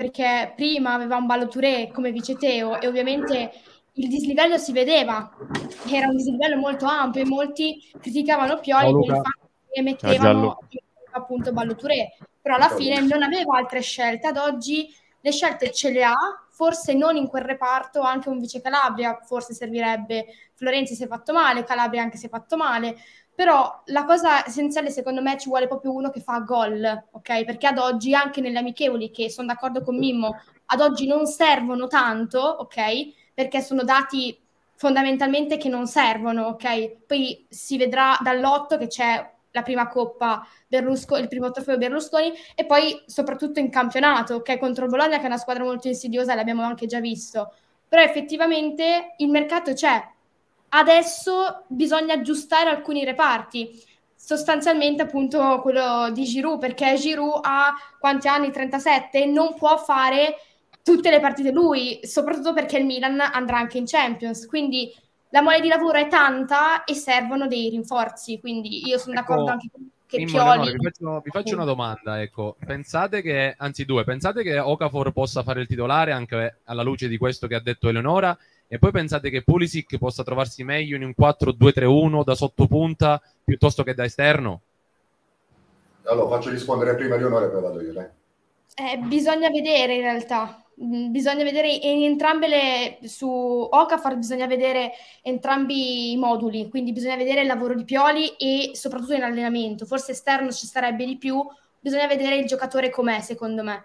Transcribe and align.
perché 0.00 0.54
prima 0.56 0.94
aveva 0.94 1.16
un 1.16 1.26
ballo 1.26 1.46
Touré 1.46 1.90
come 1.92 2.10
vice 2.10 2.34
Teo 2.36 2.80
e 2.80 2.86
ovviamente 2.86 3.52
il 3.92 4.08
dislivello 4.08 4.56
si 4.56 4.72
vedeva, 4.72 5.30
era 5.90 6.08
un 6.08 6.16
dislivello 6.16 6.56
molto 6.56 6.86
ampio 6.86 7.20
e 7.20 7.26
molti 7.26 7.86
criticavano 8.00 8.60
Pioli 8.60 8.92
per 8.92 9.04
il 9.04 9.22
fatto 9.22 9.48
che 9.70 9.82
mettevano 9.82 10.58
appunto 11.10 11.52
ballo 11.52 11.74
Touré, 11.74 12.16
però 12.40 12.54
alla 12.54 12.70
fine 12.70 13.02
non 13.02 13.22
aveva 13.22 13.58
altre 13.58 13.82
scelte, 13.82 14.28
ad 14.28 14.38
oggi 14.38 14.88
le 15.20 15.32
scelte 15.32 15.70
ce 15.70 15.90
le 15.90 16.04
ha, 16.04 16.14
forse 16.48 16.94
non 16.94 17.16
in 17.16 17.26
quel 17.26 17.42
reparto, 17.42 18.00
anche 18.00 18.30
un 18.30 18.40
vice 18.40 18.62
Calabria 18.62 19.18
forse 19.22 19.52
servirebbe, 19.52 20.24
Florenzi 20.54 20.94
si 20.94 21.04
è 21.04 21.08
fatto 21.08 21.34
male, 21.34 21.64
Calabria 21.64 22.00
anche 22.00 22.16
si 22.16 22.24
è 22.24 22.30
fatto 22.30 22.56
male, 22.56 22.96
però 23.40 23.80
la 23.86 24.04
cosa 24.04 24.44
essenziale 24.46 24.90
secondo 24.90 25.22
me 25.22 25.38
ci 25.38 25.48
vuole 25.48 25.66
proprio 25.66 25.94
uno 25.94 26.10
che 26.10 26.20
fa 26.20 26.40
gol, 26.40 27.04
ok? 27.12 27.46
Perché 27.46 27.68
ad 27.68 27.78
oggi 27.78 28.14
anche 28.14 28.42
nelle 28.42 28.58
amichevoli, 28.58 29.10
che 29.10 29.30
sono 29.30 29.46
d'accordo 29.46 29.80
con 29.80 29.96
Mimmo, 29.96 30.38
ad 30.66 30.80
oggi 30.82 31.06
non 31.06 31.24
servono 31.24 31.86
tanto, 31.86 32.38
ok? 32.38 33.32
Perché 33.32 33.62
sono 33.62 33.82
dati 33.82 34.38
fondamentalmente 34.74 35.56
che 35.56 35.70
non 35.70 35.86
servono, 35.86 36.48
ok? 36.48 37.06
Poi 37.06 37.46
si 37.48 37.78
vedrà 37.78 38.18
dall'otto 38.20 38.76
che 38.76 38.88
c'è 38.88 39.32
la 39.52 39.62
prima 39.62 39.88
coppa 39.88 40.46
Berlusconi, 40.68 41.22
il 41.22 41.28
primo 41.28 41.50
trofeo 41.50 41.78
Berlusconi 41.78 42.34
e 42.54 42.66
poi 42.66 43.02
soprattutto 43.06 43.58
in 43.58 43.70
campionato, 43.70 44.34
ok? 44.34 44.58
Contro 44.58 44.86
Bologna 44.86 45.16
che 45.16 45.22
è 45.22 45.26
una 45.28 45.38
squadra 45.38 45.64
molto 45.64 45.88
insidiosa, 45.88 46.34
l'abbiamo 46.34 46.62
anche 46.62 46.84
già 46.84 47.00
visto. 47.00 47.54
Però 47.88 48.02
effettivamente 48.02 49.14
il 49.16 49.30
mercato 49.30 49.72
c'è, 49.72 49.98
Adesso 50.70 51.64
bisogna 51.66 52.14
aggiustare 52.14 52.70
alcuni 52.70 53.04
reparti, 53.04 53.70
sostanzialmente 54.14 55.02
appunto 55.02 55.60
quello 55.62 56.10
di 56.12 56.24
Giroud, 56.24 56.60
perché 56.60 56.94
Giroud 56.94 57.40
ha 57.42 57.74
quanti 57.98 58.28
anni? 58.28 58.50
37, 58.50 59.26
non 59.26 59.54
può 59.54 59.76
fare 59.78 60.36
tutte 60.82 61.10
le 61.10 61.20
partite 61.20 61.50
lui, 61.50 62.00
soprattutto 62.02 62.52
perché 62.52 62.78
il 62.78 62.84
Milan 62.84 63.20
andrà 63.20 63.58
anche 63.58 63.78
in 63.78 63.86
Champions, 63.86 64.46
quindi 64.46 64.92
la 65.30 65.42
mole 65.42 65.60
di 65.60 65.68
lavoro 65.68 65.98
è 65.98 66.08
tanta 66.08 66.84
e 66.84 66.94
servono 66.94 67.46
dei 67.46 67.68
rinforzi, 67.70 68.40
quindi 68.40 68.86
io 68.86 68.98
sono 68.98 69.18
ecco, 69.18 69.32
d'accordo 69.32 69.50
anche 69.50 69.68
con 69.70 69.90
che 70.10 70.18
Mimmo, 70.18 70.32
Pioli... 70.32 70.48
Leonore, 70.48 70.72
vi, 70.72 70.84
faccio, 70.84 71.20
vi 71.24 71.30
faccio 71.30 71.54
una 71.54 71.64
domanda, 71.64 72.20
ecco, 72.20 72.56
pensate 72.64 73.22
che, 73.22 73.54
anzi 73.56 73.84
due, 73.84 74.02
pensate 74.02 74.42
che 74.42 74.58
Okafor 74.58 75.12
possa 75.12 75.44
fare 75.44 75.60
il 75.60 75.68
titolare 75.68 76.10
anche 76.10 76.58
alla 76.64 76.82
luce 76.82 77.06
di 77.06 77.16
questo 77.16 77.46
che 77.46 77.54
ha 77.54 77.60
detto 77.60 77.88
Eleonora 77.88 78.36
e 78.72 78.78
poi 78.78 78.92
pensate 78.92 79.30
che 79.30 79.42
Pulisic 79.42 79.98
possa 79.98 80.22
trovarsi 80.22 80.62
meglio 80.62 80.94
in 80.94 81.02
un 81.02 81.12
4-2-3-1 81.18 82.22
da 82.22 82.36
sottopunta 82.36 83.20
piuttosto 83.42 83.82
che 83.82 83.94
da 83.94 84.04
esterno? 84.04 84.60
Allora, 86.04 86.36
faccio 86.36 86.50
rispondere 86.50 86.94
prima 86.94 87.16
Leonore 87.16 87.46
e 87.46 87.48
poi 87.48 87.62
vado 87.62 87.80
io. 87.80 88.12
Eh, 88.76 88.96
bisogna 88.98 89.50
vedere 89.50 89.94
in 89.96 90.02
realtà, 90.02 90.64
mm, 90.80 91.10
bisogna 91.10 91.42
vedere 91.42 91.68
in 91.68 92.04
entrambe 92.04 92.46
le 92.46 92.98
su 93.08 93.28
Okafor 93.28 94.16
bisogna 94.16 94.46
vedere 94.46 94.92
entrambi 95.22 96.12
i 96.12 96.16
moduli, 96.16 96.68
quindi 96.68 96.92
bisogna 96.92 97.16
vedere 97.16 97.40
il 97.40 97.48
lavoro 97.48 97.74
di 97.74 97.82
Pioli 97.82 98.36
e 98.36 98.70
soprattutto 98.74 99.14
in 99.14 99.24
allenamento. 99.24 99.84
Forse 99.84 100.12
esterno 100.12 100.52
ci 100.52 100.68
sarebbe 100.68 101.04
di 101.04 101.16
più, 101.18 101.44
bisogna 101.80 102.06
vedere 102.06 102.36
il 102.36 102.46
giocatore 102.46 102.88
com'è, 102.88 103.20
secondo 103.20 103.64
me. 103.64 103.82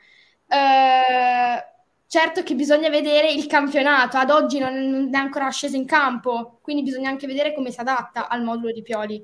Eh, 0.47 1.74
Certo 2.07 2.43
che 2.43 2.55
bisogna 2.55 2.89
vedere 2.89 3.31
il 3.31 3.47
campionato, 3.47 4.17
ad 4.17 4.29
oggi 4.29 4.59
non, 4.59 5.09
è 5.11 5.17
ancora 5.17 5.49
sceso 5.49 5.75
in 5.75 5.85
campo, 5.85 6.59
quindi 6.61 6.83
bisogna 6.83 7.09
anche 7.09 7.27
vedere 7.27 7.53
come 7.53 7.71
si 7.71 7.79
adatta 7.79 8.27
al 8.27 8.43
modulo 8.43 8.71
di 8.71 8.83
Pioli. 8.83 9.15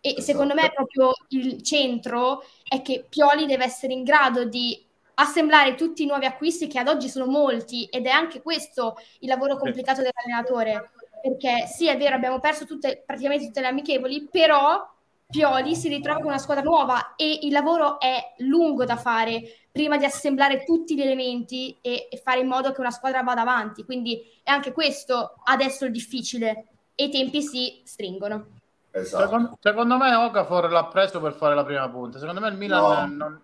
E 0.00 0.10
esatto. 0.10 0.22
secondo 0.22 0.54
me 0.54 0.70
proprio 0.72 1.12
il 1.30 1.62
centro 1.62 2.42
è 2.68 2.82
che 2.82 3.06
Pioli 3.08 3.46
deve 3.46 3.64
essere 3.64 3.94
in 3.94 4.04
grado 4.04 4.44
di 4.44 4.84
assemblare 5.14 5.74
tutti 5.74 6.02
i 6.02 6.06
nuovi 6.06 6.26
acquisti 6.26 6.66
che 6.66 6.78
ad 6.78 6.88
oggi 6.88 7.08
sono 7.08 7.26
molti 7.26 7.84
ed 7.84 8.06
è 8.06 8.10
anche 8.10 8.42
questo 8.42 8.96
il 9.20 9.28
lavoro 9.28 9.56
complicato 9.56 10.02
dell'allenatore. 10.02 10.90
Perché 11.22 11.66
sì, 11.66 11.88
è 11.88 11.96
vero, 11.96 12.14
abbiamo 12.14 12.38
perso 12.38 12.66
tutte, 12.66 13.02
praticamente 13.04 13.46
tutte 13.46 13.60
le 13.60 13.68
amichevoli, 13.68 14.28
però 14.30 14.86
Pioli 15.28 15.74
si 15.74 15.88
ritrova 15.88 16.20
con 16.20 16.28
una 16.28 16.38
squadra 16.38 16.62
nuova 16.62 17.14
e 17.16 17.40
il 17.42 17.52
lavoro 17.52 17.98
è 17.98 18.34
lungo 18.38 18.84
da 18.84 18.96
fare 18.96 19.42
prima 19.72 19.96
di 19.96 20.04
assemblare 20.04 20.62
tutti 20.64 20.94
gli 20.94 21.02
elementi 21.02 21.76
e, 21.80 22.06
e, 22.08 22.16
fare 22.16 22.40
in 22.40 22.46
modo 22.46 22.70
che 22.70 22.80
una 22.80 22.92
squadra 22.92 23.22
vada 23.22 23.40
avanti. 23.40 23.84
Quindi 23.84 24.22
è 24.44 24.50
anche 24.52 24.72
questo 24.72 25.34
adesso 25.44 25.84
il 25.84 25.90
difficile 25.90 26.66
e 26.94 27.04
i 27.04 27.10
tempi 27.10 27.42
si 27.42 27.82
stringono. 27.84 28.46
Esatto. 28.92 29.24
Secondo, 29.24 29.58
secondo, 29.60 29.96
me 29.98 30.14
Okafor 30.14 30.70
l'ha 30.70 30.86
preso 30.86 31.20
per 31.20 31.34
fare 31.34 31.56
la 31.56 31.64
prima 31.64 31.88
punta. 31.90 32.20
Secondo 32.20 32.40
me 32.40 32.48
il 32.48 32.56
Milan 32.56 33.16
no, 33.16 33.26
non, 33.26 33.40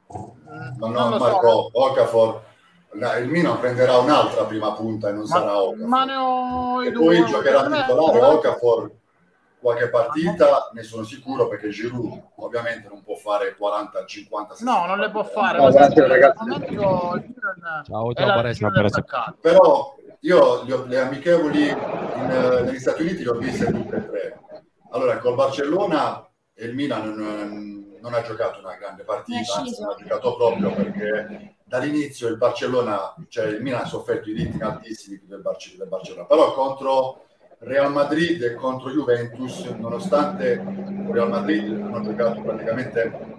no, 0.79 0.87
no, 0.87 1.09
non 1.09 1.19
Marco, 1.19 1.51
so. 1.51 1.71
Okafor 1.73 2.43
il 3.21 3.29
Milan 3.29 3.59
prenderà 3.59 3.99
un'altra 3.99 4.45
prima 4.45 4.73
punta 4.73 5.09
e 5.09 5.13
non 5.13 5.23
ma, 5.23 5.27
sarà 5.27 5.61
Okafor. 5.61 5.87
Ma 5.87 6.05
ne 6.05 6.15
ho 6.15 6.85
e 6.85 6.93
poi 6.93 7.27
giocherà 7.27 7.65
titolare 7.65 8.21
Okafor 8.21 8.91
qualche 9.63 9.89
partita 9.89 10.71
ne 10.73 10.83
sono 10.83 11.05
sicuro 11.05 11.47
perché 11.47 11.69
Giroud 11.69 12.21
ovviamente 12.37 12.89
non 12.89 13.03
può 13.03 13.15
fare 13.15 13.55
40 13.57 14.05
50 14.05 14.55
60 14.57 14.79
no 14.81 14.87
non 14.87 14.99
le 14.99 15.11
può 15.11 15.23
fare 15.23 15.59
no, 15.59 15.71
grazie, 15.71 16.07
ragazzi. 16.07 16.45
ciao 16.75 18.13
ciao 18.13 18.13
Paresso, 18.13 18.69
però 19.41 19.95
io 20.21 20.65
le, 20.65 20.87
le 20.87 21.01
amichevoli 21.01 21.69
in, 21.69 22.63
negli 22.65 22.79
Stati 22.79 23.03
Uniti 23.03 23.23
le 23.23 23.31
ho 23.31 23.35
viste 23.35 23.67
tutte 23.67 23.97
e 23.97 24.07
tre. 24.09 24.41
Allora 24.91 25.19
col 25.19 25.35
Barcellona 25.35 26.29
e 26.53 26.67
il 26.67 26.75
Milan 26.75 27.15
non, 27.15 27.99
non 28.01 28.15
ha 28.15 28.23
giocato 28.23 28.59
una 28.59 28.75
grande 28.75 29.05
partita 29.05 29.55
anzi 29.59 29.81
non 29.81 29.91
ha 29.91 29.97
giocato 29.97 30.37
proprio 30.37 30.73
perché 30.75 31.57
dall'inizio 31.65 32.29
il 32.29 32.37
Barcellona 32.37 33.15
cioè 33.29 33.47
il 33.47 33.63
Milan 33.63 33.83
ha 33.83 33.87
sofferto 33.87 34.29
i 34.29 34.35
ritmi 34.35 34.61
altissimi 34.61 35.21
del, 35.25 35.41
Barcellona. 35.41 36.27
Però 36.27 36.53
contro 36.53 37.27
Real 37.65 37.93
Madrid 37.93 38.55
contro 38.55 38.91
Juventus, 38.91 39.65
nonostante 39.79 40.61
Real 41.11 41.29
Madrid 41.29 41.71
hanno 41.71 42.03
giocato 42.03 42.43
praticamente 42.43 43.31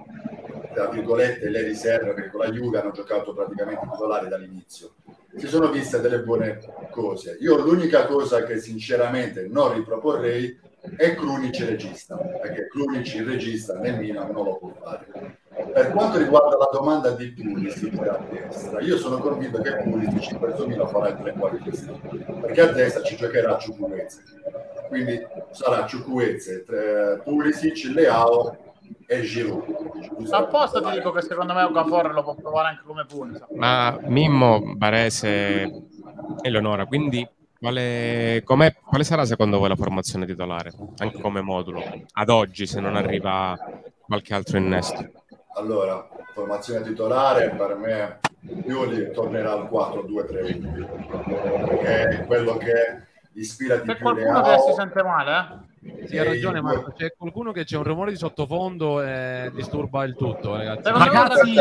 tra 0.73 0.87
virgolette 0.87 1.49
le 1.49 1.61
riserve 1.63 2.13
perché 2.13 2.29
con 2.29 2.39
la 2.39 2.49
Juve 2.49 2.79
hanno 2.79 2.91
giocato 2.91 3.33
praticamente 3.33 3.87
titolari 3.91 4.29
dall'inizio. 4.29 4.93
Si 5.35 5.47
sono 5.47 5.69
viste 5.69 5.99
delle 5.99 6.21
buone 6.21 6.59
cose. 6.89 7.37
Io 7.41 7.57
l'unica 7.57 8.05
cosa 8.05 8.43
che 8.43 8.59
sinceramente 8.59 9.47
non 9.47 9.73
riproporrei 9.73 10.57
è 10.97 11.15
Krunic 11.15 11.59
regista 11.59 12.15
perché 12.17 12.67
Krunic 12.67 13.15
il 13.15 13.25
regista 13.25 13.73
nel 13.79 13.99
Milan 13.99 14.31
non 14.31 14.45
lo 14.45 14.57
può 14.57 14.73
fare 14.81 15.41
per 15.71 15.91
quanto 15.91 16.17
riguarda 16.17 16.57
la 16.57 16.69
domanda 16.71 17.11
di 17.11 17.31
Pulisic 17.31 17.97
a 17.99 18.19
destra, 18.29 18.81
io 18.81 18.97
sono 18.97 19.17
convinto 19.17 19.61
che 19.61 19.75
Pulisic 19.83 20.31
in 20.31 20.39
questo 20.39 20.67
Milan 20.67 20.87
farà 20.87 21.09
il 21.09 21.17
trequartista, 21.17 21.91
perché 22.41 22.61
a 22.61 22.71
destra 22.71 23.03
ci 23.03 23.15
giocherà 23.15 23.57
Ciucuezze. 23.57 24.23
Quindi 24.87 25.19
sarà 25.51 25.85
Ciucuezze, 25.85 26.65
Pulisic, 27.23 27.91
Leao 27.93 28.57
e 29.05 29.21
Giroud. 29.21 30.27
Apposta 30.31 30.81
ti 30.81 30.91
dico 30.91 31.11
che 31.11 31.21
secondo 31.21 31.53
me 31.53 31.63
Okafor 31.63 32.13
lo 32.13 32.23
può 32.23 32.35
provare 32.35 32.69
anche 32.69 32.83
come 32.85 33.05
punta. 33.05 33.47
Ma 33.55 33.97
Mimmo, 34.01 34.73
Barese 34.75 35.61
e 36.41 36.49
Leonora, 36.49 36.85
quindi 36.85 37.27
quale, 37.63 38.43
quale, 38.43 39.03
sarà 39.05 39.23
secondo 39.23 39.57
voi 39.57 39.69
la 39.69 39.77
formazione 39.77 40.25
titolare, 40.25 40.73
anche 40.97 41.21
come 41.21 41.39
modulo, 41.39 41.81
ad 42.11 42.27
oggi 42.27 42.65
se 42.65 42.81
non 42.81 42.97
arriva 42.97 43.57
qualche 44.01 44.33
altro 44.33 44.57
innesto? 44.57 45.09
Allora, 45.55 46.05
formazione 46.33 46.81
titolare 46.81 47.51
per 47.51 47.77
me 47.77 48.19
Pioli 48.65 49.13
tornerà 49.13 49.53
al 49.53 49.69
4-2-3-1 49.71 51.65
perché 51.65 52.07
è 52.09 52.25
quello 52.25 52.57
che 52.57 53.07
ispira 53.35 53.77
di 53.77 53.87
C'è 53.87 53.95
più 53.95 54.03
qualcuno 54.03 54.41
che 54.41 54.59
si 54.59 54.73
sente 54.73 55.01
male, 55.01 55.37
eh? 55.81 56.07
Sì, 56.07 56.17
ha 56.17 56.23
ragione 56.25 56.59
Marco, 56.59 56.91
c'è 56.91 57.13
qualcuno 57.17 57.53
che 57.53 57.63
c'è 57.63 57.77
un 57.77 57.83
rumore 57.83 58.11
di 58.11 58.17
sottofondo 58.17 59.01
e 59.01 59.49
disturba 59.53 60.03
il 60.03 60.15
tutto, 60.15 60.57
ragazzi. 60.57 60.89
Ragazzi, 60.89 61.55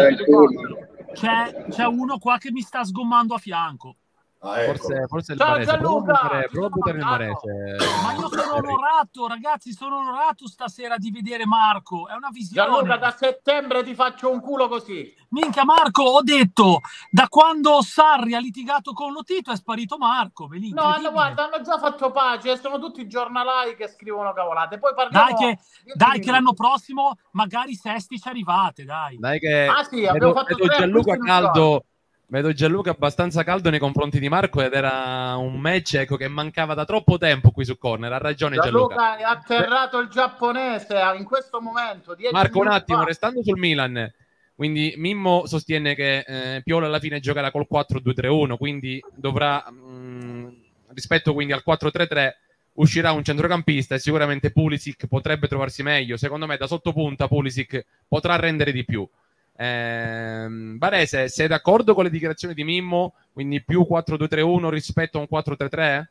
c'è, 1.12 1.67
c'è 1.69 1.85
uno 1.85 2.19
qua 2.19 2.38
che 2.38 2.50
mi 2.50 2.61
sta 2.61 2.82
sgommando 2.82 3.35
a 3.35 3.38
fianco. 3.38 3.99
Ah, 4.44 4.61
ecco. 4.61 4.75
forse, 4.75 5.06
forse 5.06 5.33
il 5.33 5.39
Ciao, 5.39 5.49
Varese. 5.50 5.71
Gianluca! 5.71 6.47
Prova 6.50 6.67
a 6.67 6.69
buttare 6.69 6.99
il 6.99 7.05
Varese. 7.05 7.77
Ma 8.03 8.12
io 8.12 8.29
sono 8.29 8.55
onorato, 8.56 9.27
ragazzi, 9.29 9.73
sono 9.73 9.99
onorato 9.99 10.49
stasera 10.49 10.97
di 10.97 11.12
vedere 11.12 11.47
Marco. 11.47 12.09
È 12.09 12.15
una 12.15 12.31
visione. 12.33 12.69
Gianluca, 12.69 12.97
da 12.97 13.15
settembre 13.17 13.85
ti 13.85 13.94
faccio 13.94 14.33
un 14.33 14.41
culo 14.41 14.67
così. 14.67 15.15
Minchia, 15.29 15.65
Marco, 15.65 16.03
ho 16.03 16.23
detto, 16.23 16.81
da 17.09 17.29
quando 17.29 17.83
Sarri 17.83 18.35
ha 18.35 18.41
litigato 18.41 18.93
con 18.93 19.12
Lotito 19.12 19.53
è 19.53 19.56
sparito 19.56 19.97
Marco. 19.97 20.49
No, 20.73 20.83
hanno, 20.83 21.12
guarda, 21.12 21.45
hanno 21.45 21.62
già 21.62 21.79
fatto 21.79 22.11
pace, 22.11 22.56
sono 22.56 22.81
tutti 22.81 23.00
i 23.00 23.06
giornalai 23.06 23.77
che 23.77 23.87
scrivono 23.87 24.33
cavolate. 24.33 24.79
Poi 24.79 24.93
parliamo... 24.93 25.25
Dai 25.25 25.37
che, 25.37 25.59
dai 25.95 26.21
che 26.21 26.31
l'anno 26.33 26.53
prossimo 26.53 27.17
magari 27.31 27.75
Sesti 27.75 28.19
ci 28.19 28.29
arrivate, 28.29 28.85
dai. 28.85 29.17
Dai 29.19 29.38
che... 29.38 29.67
Ah 29.67 29.85
sì, 29.85 30.05
abbiamo 30.05 30.33
vedo, 30.33 30.35
fatto 30.35 30.56
vedo 30.56 30.75
Gianluca 30.77 31.17
Caldo 31.17 31.85
Vedo 32.27 32.53
Gianluca 32.53 32.91
abbastanza 32.91 33.45
caldo 33.45 33.69
nei 33.69 33.79
confronti 33.79 34.19
di 34.19 34.29
Marco 34.29 34.63
ed 34.63 34.73
era 34.73 35.37
un 35.37 35.61
match 35.61 35.97
ecco, 35.97 36.17
che 36.17 36.29
mancava 36.29 36.73
da 36.73 36.87
troppo 36.87 37.19
tempo 37.19 37.51
qui 37.51 37.65
su 37.65 37.77
corner. 37.77 38.11
Ha 38.13 38.19
ragione 38.19 38.57
Gianluca. 38.57 38.95
Gianluca 38.95 39.17
è 39.19 39.23
atterrato 39.23 39.99
il 39.99 40.09
giapponese 40.09 40.99
in 41.19 41.25
questo 41.25 41.61
momento. 41.61 42.17
Marco, 42.31 42.61
un 42.61 42.69
attimo, 42.69 43.01
fa. 43.01 43.05
restando 43.05 43.43
sul 43.43 43.59
Milan, 43.59 44.11
Quindi 44.55 44.95
Mimmo 44.97 45.47
sostiene 45.47 45.95
che 45.95 46.19
eh, 46.27 46.63
Piolo 46.63 46.87
alla 46.87 47.01
fine 47.01 47.21
giocherà 47.21 47.51
col 47.51 47.67
4-2-3-1, 47.71 48.57
quindi 48.57 49.05
dovrà, 49.15 49.65
mh, 49.71 49.77
mm, 49.77 50.49
rispetto 50.95 51.35
quindi 51.35 51.53
al 51.53 51.63
4-3-3, 51.67 52.31
uscirà 52.75 53.13
un 53.13 53.25
centrocampista 53.25 53.95
e 53.95 53.99
sicuramente 53.99 54.51
Pulisic 54.51 55.07
potrebbe 55.07 55.49
trovarsi 55.49 55.83
meglio. 55.83 56.17
Secondo 56.17 56.47
me 56.47 56.57
da 56.57 56.67
sottopunta 56.67 57.29
Pulisic 57.29 57.85
potrà 58.09 58.37
rendere 58.37 58.73
di 58.73 58.85
più. 58.85 59.07
Eh, 59.54 60.46
Barese, 60.49 61.28
sei 61.28 61.46
d'accordo 61.46 61.94
con 61.94 62.04
le 62.04 62.10
dichiarazioni 62.10 62.54
di 62.54 62.64
Mimmo? 62.64 63.14
Quindi 63.32 63.62
più 63.62 63.87
4-2-3-1 63.88 64.69
rispetto 64.69 65.19
a 65.19 65.20
un 65.20 65.26
4-3-3? 65.31 66.04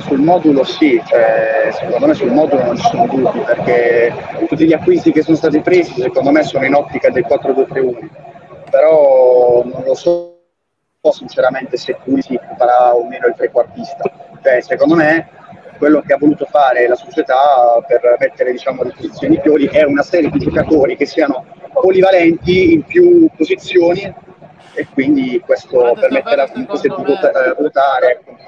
Sul 0.00 0.20
modulo 0.20 0.64
sì, 0.64 1.02
cioè, 1.06 1.70
secondo 1.72 2.06
me 2.06 2.14
sul 2.14 2.30
modulo 2.30 2.64
non 2.64 2.76
ci 2.76 2.86
sono 2.86 3.06
dubbi 3.06 3.40
perché 3.40 4.14
tutti 4.46 4.64
gli 4.64 4.72
acquisti 4.72 5.10
che 5.10 5.22
sono 5.22 5.36
stati 5.36 5.60
presi 5.60 6.00
secondo 6.00 6.30
me 6.30 6.44
sono 6.44 6.64
in 6.64 6.74
ottica 6.74 7.10
del 7.10 7.26
4-2-3-1, 7.26 8.08
però 8.70 9.64
non 9.64 9.82
lo 9.84 9.94
so 9.94 10.38
sinceramente 11.10 11.76
se 11.76 11.98
si 12.20 12.38
farà 12.56 12.94
o 12.94 13.06
meno 13.06 13.26
il 13.26 13.34
trequartista. 13.36 14.04
Cioè, 14.42 14.60
secondo 14.60 14.94
me 14.94 15.28
quello 15.84 16.00
che 16.00 16.14
ha 16.14 16.16
voluto 16.16 16.46
fare 16.46 16.88
la 16.88 16.94
società 16.94 17.78
per 17.86 18.16
mettere 18.18 18.52
diciamo, 18.52 18.80
a 18.80 18.84
disposizione 18.84 19.34
i 19.34 19.40
Pioli 19.40 19.66
è 19.66 19.82
una 19.82 20.00
serie 20.00 20.30
di 20.30 20.38
giocatori 20.38 20.96
che 20.96 21.04
siano 21.04 21.44
polivalenti 21.74 22.72
in 22.72 22.84
più 22.84 23.28
posizioni 23.36 24.00
e 24.72 24.86
quindi 24.94 25.38
questo 25.44 25.92
permetterà 25.92 26.50
comunque 26.50 26.80
di 26.80 26.88
me... 26.88 27.54
votare 27.58 28.22
con 28.24 28.38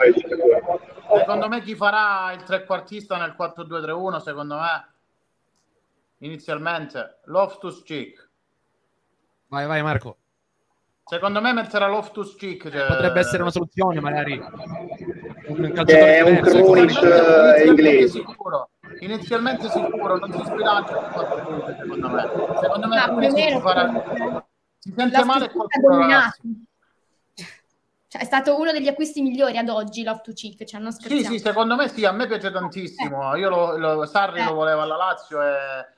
Secondo 1.19 1.49
me 1.49 1.61
chi 1.61 1.75
farà 1.75 2.33
il 2.33 2.43
trequartista 2.43 3.19
nel 3.19 3.37
4-2-3-1, 3.39 4.17
secondo 4.23 4.55
me, 4.55 4.89
inizialmente, 6.21 7.19
Loftus 7.25 7.83
Cheek. 7.83 8.31
Vai, 9.49 9.67
vai 9.67 9.83
Marco. 9.83 10.17
Secondo 11.05 11.43
me 11.43 11.53
metterà 11.53 11.87
Loftus 11.87 12.35
Cheek. 12.35 12.71
Cioè... 12.71 12.87
Potrebbe 12.87 13.21
essere 13.21 13.43
una 13.43 13.53
soluzione, 13.53 14.01
magari. 14.01 14.43
Un 15.49 15.85
è 15.87 16.21
un 16.21 16.41
Krunic 16.41 17.03
eh, 17.03 17.67
inglese. 17.67 18.19
Sicuro. 18.19 18.71
Inizialmente 19.01 19.69
sicuro, 19.69 20.17
non 20.19 20.33
si 20.33 20.43
sbilancia 20.45 20.95
con 20.95 21.11
4 21.13 21.45
punti, 21.45 21.75
secondo 21.79 22.09
me. 22.09 22.23
Secondo 22.61 22.89
me 22.89 23.51
no, 23.51 23.61
farà... 23.61 24.45
Si 24.79 24.93
sente 24.97 25.25
male 25.25 25.51
qualcuno 25.51 26.07
cioè, 28.09 28.23
è 28.23 28.25
stato 28.25 28.59
uno 28.59 28.73
degli 28.73 28.87
acquisti 28.89 29.21
migliori 29.21 29.59
ad 29.59 29.69
oggi 29.69 30.05
Love 30.05 30.33
Cheek, 30.33 30.65
cioè 30.65 30.81
non 30.81 30.93
Sì, 30.93 31.25
sì, 31.25 31.39
secondo 31.39 31.75
me 31.75 31.89
sì, 31.89 32.05
a 32.05 32.13
me 32.13 32.27
piace 32.27 32.51
tantissimo. 32.51 33.35
Eh. 33.35 33.41
Io 33.41 33.49
lo, 33.49 33.77
lo, 33.77 34.07
Sarri 34.07 34.41
eh. 34.41 34.45
lo 34.45 34.55
voleva 34.55 34.83
alla 34.83 34.97
Lazio 34.97 35.43
e, 35.43 35.55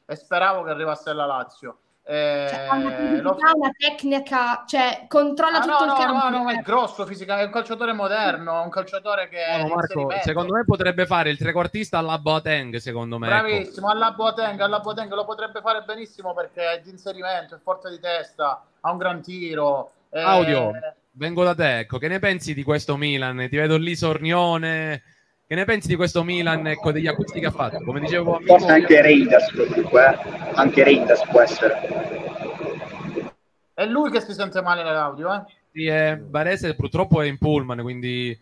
e, 0.06 0.16
speravo 0.16 0.62
che 0.62 0.70
arrivasse 0.70 1.10
alla 1.10 1.26
Lazio. 1.26 1.80
Eh, 2.10 2.46
cioè, 2.48 2.66
ha 2.70 2.74
una, 2.76 3.20
lo... 3.20 3.36
una 3.54 3.70
tecnica, 3.76 4.64
cioè 4.66 5.04
controlla 5.06 5.58
ah, 5.58 5.60
tutto 5.60 5.84
no, 5.84 5.92
il 5.92 5.98
campo. 5.98 6.28
No, 6.30 6.42
no, 6.44 6.50
è 6.50 6.62
grosso 6.62 7.04
fisicamente, 7.04 7.44
è 7.44 7.46
un 7.48 7.52
calciatore 7.52 7.92
moderno, 7.92 8.62
un 8.62 8.70
calciatore 8.70 9.28
che... 9.28 9.42
No, 9.58 9.74
Marco, 9.74 10.08
secondo 10.22 10.54
me 10.54 10.64
potrebbe 10.64 11.04
fare 11.04 11.28
il 11.28 11.36
trequartista 11.36 11.98
alla 11.98 12.16
Boateng, 12.18 12.76
secondo 12.76 13.18
me. 13.18 13.26
Ecco. 13.26 13.36
Bravissimo, 13.36 13.88
ecco. 13.88 13.94
alla 13.94 14.10
Boateng, 14.12 14.58
alla 14.58 14.80
Boateng 14.80 15.12
lo 15.12 15.26
potrebbe 15.26 15.60
fare 15.60 15.82
benissimo 15.82 16.32
perché 16.32 16.72
è 16.72 16.80
di 16.80 16.88
inserimento, 16.88 17.56
è 17.56 17.58
forte 17.62 17.90
di 17.90 18.00
testa, 18.00 18.64
ha 18.80 18.90
un 18.90 18.96
gran 18.96 19.20
tiro. 19.20 19.90
Audio, 20.10 20.74
eh... 20.74 20.94
vengo 21.10 21.44
da 21.44 21.54
te, 21.54 21.80
ecco, 21.80 21.98
che 21.98 22.08
ne 22.08 22.20
pensi 22.20 22.54
di 22.54 22.62
questo 22.62 22.96
Milan? 22.96 23.48
Ti 23.50 23.56
vedo 23.56 23.76
lì 23.76 23.94
sornione... 23.94 25.02
Che 25.48 25.54
ne 25.54 25.64
pensi 25.64 25.88
di 25.88 25.96
questo 25.96 26.22
Milan, 26.24 26.66
ecco, 26.66 26.92
degli 26.92 27.06
acquisti 27.06 27.40
che 27.40 27.46
ha 27.46 27.50
fatto? 27.50 27.82
Come 27.82 28.00
dicevo, 28.00 28.36
amico, 28.36 28.58
forse 28.58 28.70
anche 28.70 29.00
Reinders 29.00 29.50
comunque, 29.50 30.04
eh? 30.04 30.50
anche 30.52 30.84
Reinders 30.84 31.26
può 31.26 31.40
essere. 31.40 33.32
È 33.72 33.86
lui 33.86 34.10
che 34.10 34.20
si 34.20 34.34
sente 34.34 34.60
male 34.60 34.82
nell'audio, 34.82 35.32
eh? 35.32 35.42
Sì, 35.72 35.86
è 35.86 36.16
Barese 36.16 36.74
purtroppo 36.74 37.22
è 37.22 37.26
in 37.26 37.38
pullman, 37.38 37.80
quindi 37.80 38.38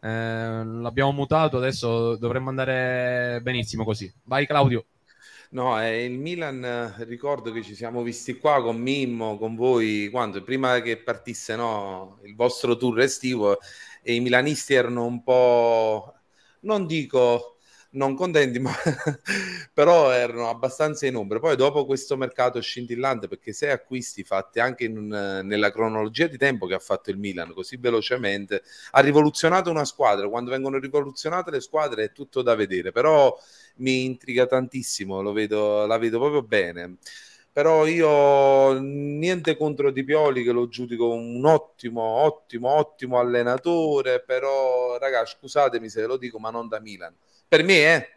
eh, 0.00 0.64
l'abbiamo 0.64 1.12
mutato, 1.12 1.58
adesso 1.58 2.16
dovremmo 2.16 2.48
andare 2.48 3.40
benissimo 3.42 3.84
così. 3.84 4.10
Vai 4.22 4.46
Claudio. 4.46 4.86
No, 5.50 5.78
è 5.78 5.88
il 5.88 6.18
Milan, 6.18 6.94
ricordo 7.00 7.52
che 7.52 7.60
ci 7.60 7.74
siamo 7.74 8.00
visti 8.00 8.38
qua 8.38 8.62
con 8.62 8.78
Mimmo, 8.78 9.36
con 9.36 9.54
voi, 9.54 10.08
quando, 10.10 10.42
prima 10.42 10.80
che 10.80 10.96
partisse 10.96 11.56
no, 11.56 12.20
il 12.22 12.34
vostro 12.34 12.78
tour 12.78 13.00
estivo 13.00 13.58
e 14.02 14.14
i 14.14 14.20
milanisti 14.20 14.72
erano 14.72 15.04
un 15.04 15.22
po' 15.22 16.14
non 16.60 16.86
dico 16.86 17.54
non 17.90 18.14
contenti, 18.14 18.58
ma 18.60 18.72
però 19.72 20.10
erano 20.10 20.48
abbastanza 20.48 21.06
in 21.06 21.16
ombra. 21.16 21.38
Poi 21.38 21.56
dopo 21.56 21.86
questo 21.86 22.16
mercato 22.16 22.60
scintillante, 22.60 23.28
perché 23.28 23.52
sei 23.52 23.70
acquisti 23.70 24.24
fatti 24.24 24.60
anche 24.60 24.84
in, 24.84 25.06
nella 25.08 25.70
cronologia 25.72 26.26
di 26.26 26.36
tempo 26.36 26.66
che 26.66 26.74
ha 26.74 26.78
fatto 26.78 27.10
il 27.10 27.16
Milan 27.18 27.52
così 27.52 27.76
velocemente, 27.76 28.62
ha 28.92 29.00
rivoluzionato 29.00 29.70
una 29.70 29.84
squadra. 29.84 30.28
Quando 30.28 30.50
vengono 30.50 30.78
rivoluzionate 30.78 31.50
le 31.50 31.60
squadre 31.60 32.04
è 32.04 32.12
tutto 32.12 32.42
da 32.42 32.54
vedere, 32.54 32.92
però 32.92 33.36
mi 33.76 34.04
intriga 34.04 34.46
tantissimo, 34.46 35.22
lo 35.22 35.32
vedo, 35.32 35.86
la 35.86 35.98
vedo 35.98 36.18
proprio 36.18 36.42
bene 36.42 36.96
però 37.58 37.86
io 37.86 38.78
niente 38.78 39.56
contro 39.56 39.90
Di 39.90 40.04
Pioli 40.04 40.44
che 40.44 40.52
lo 40.52 40.68
giudico 40.68 41.08
un 41.08 41.44
ottimo, 41.44 42.02
ottimo, 42.02 42.68
ottimo 42.68 43.18
allenatore, 43.18 44.20
però 44.20 44.96
ragazzi 44.96 45.34
scusatemi 45.36 45.88
se 45.88 46.06
lo 46.06 46.16
dico, 46.16 46.38
ma 46.38 46.50
non 46.50 46.68
da 46.68 46.78
Milan. 46.78 47.12
Per 47.48 47.64
me, 47.64 47.96
eh. 47.96 48.10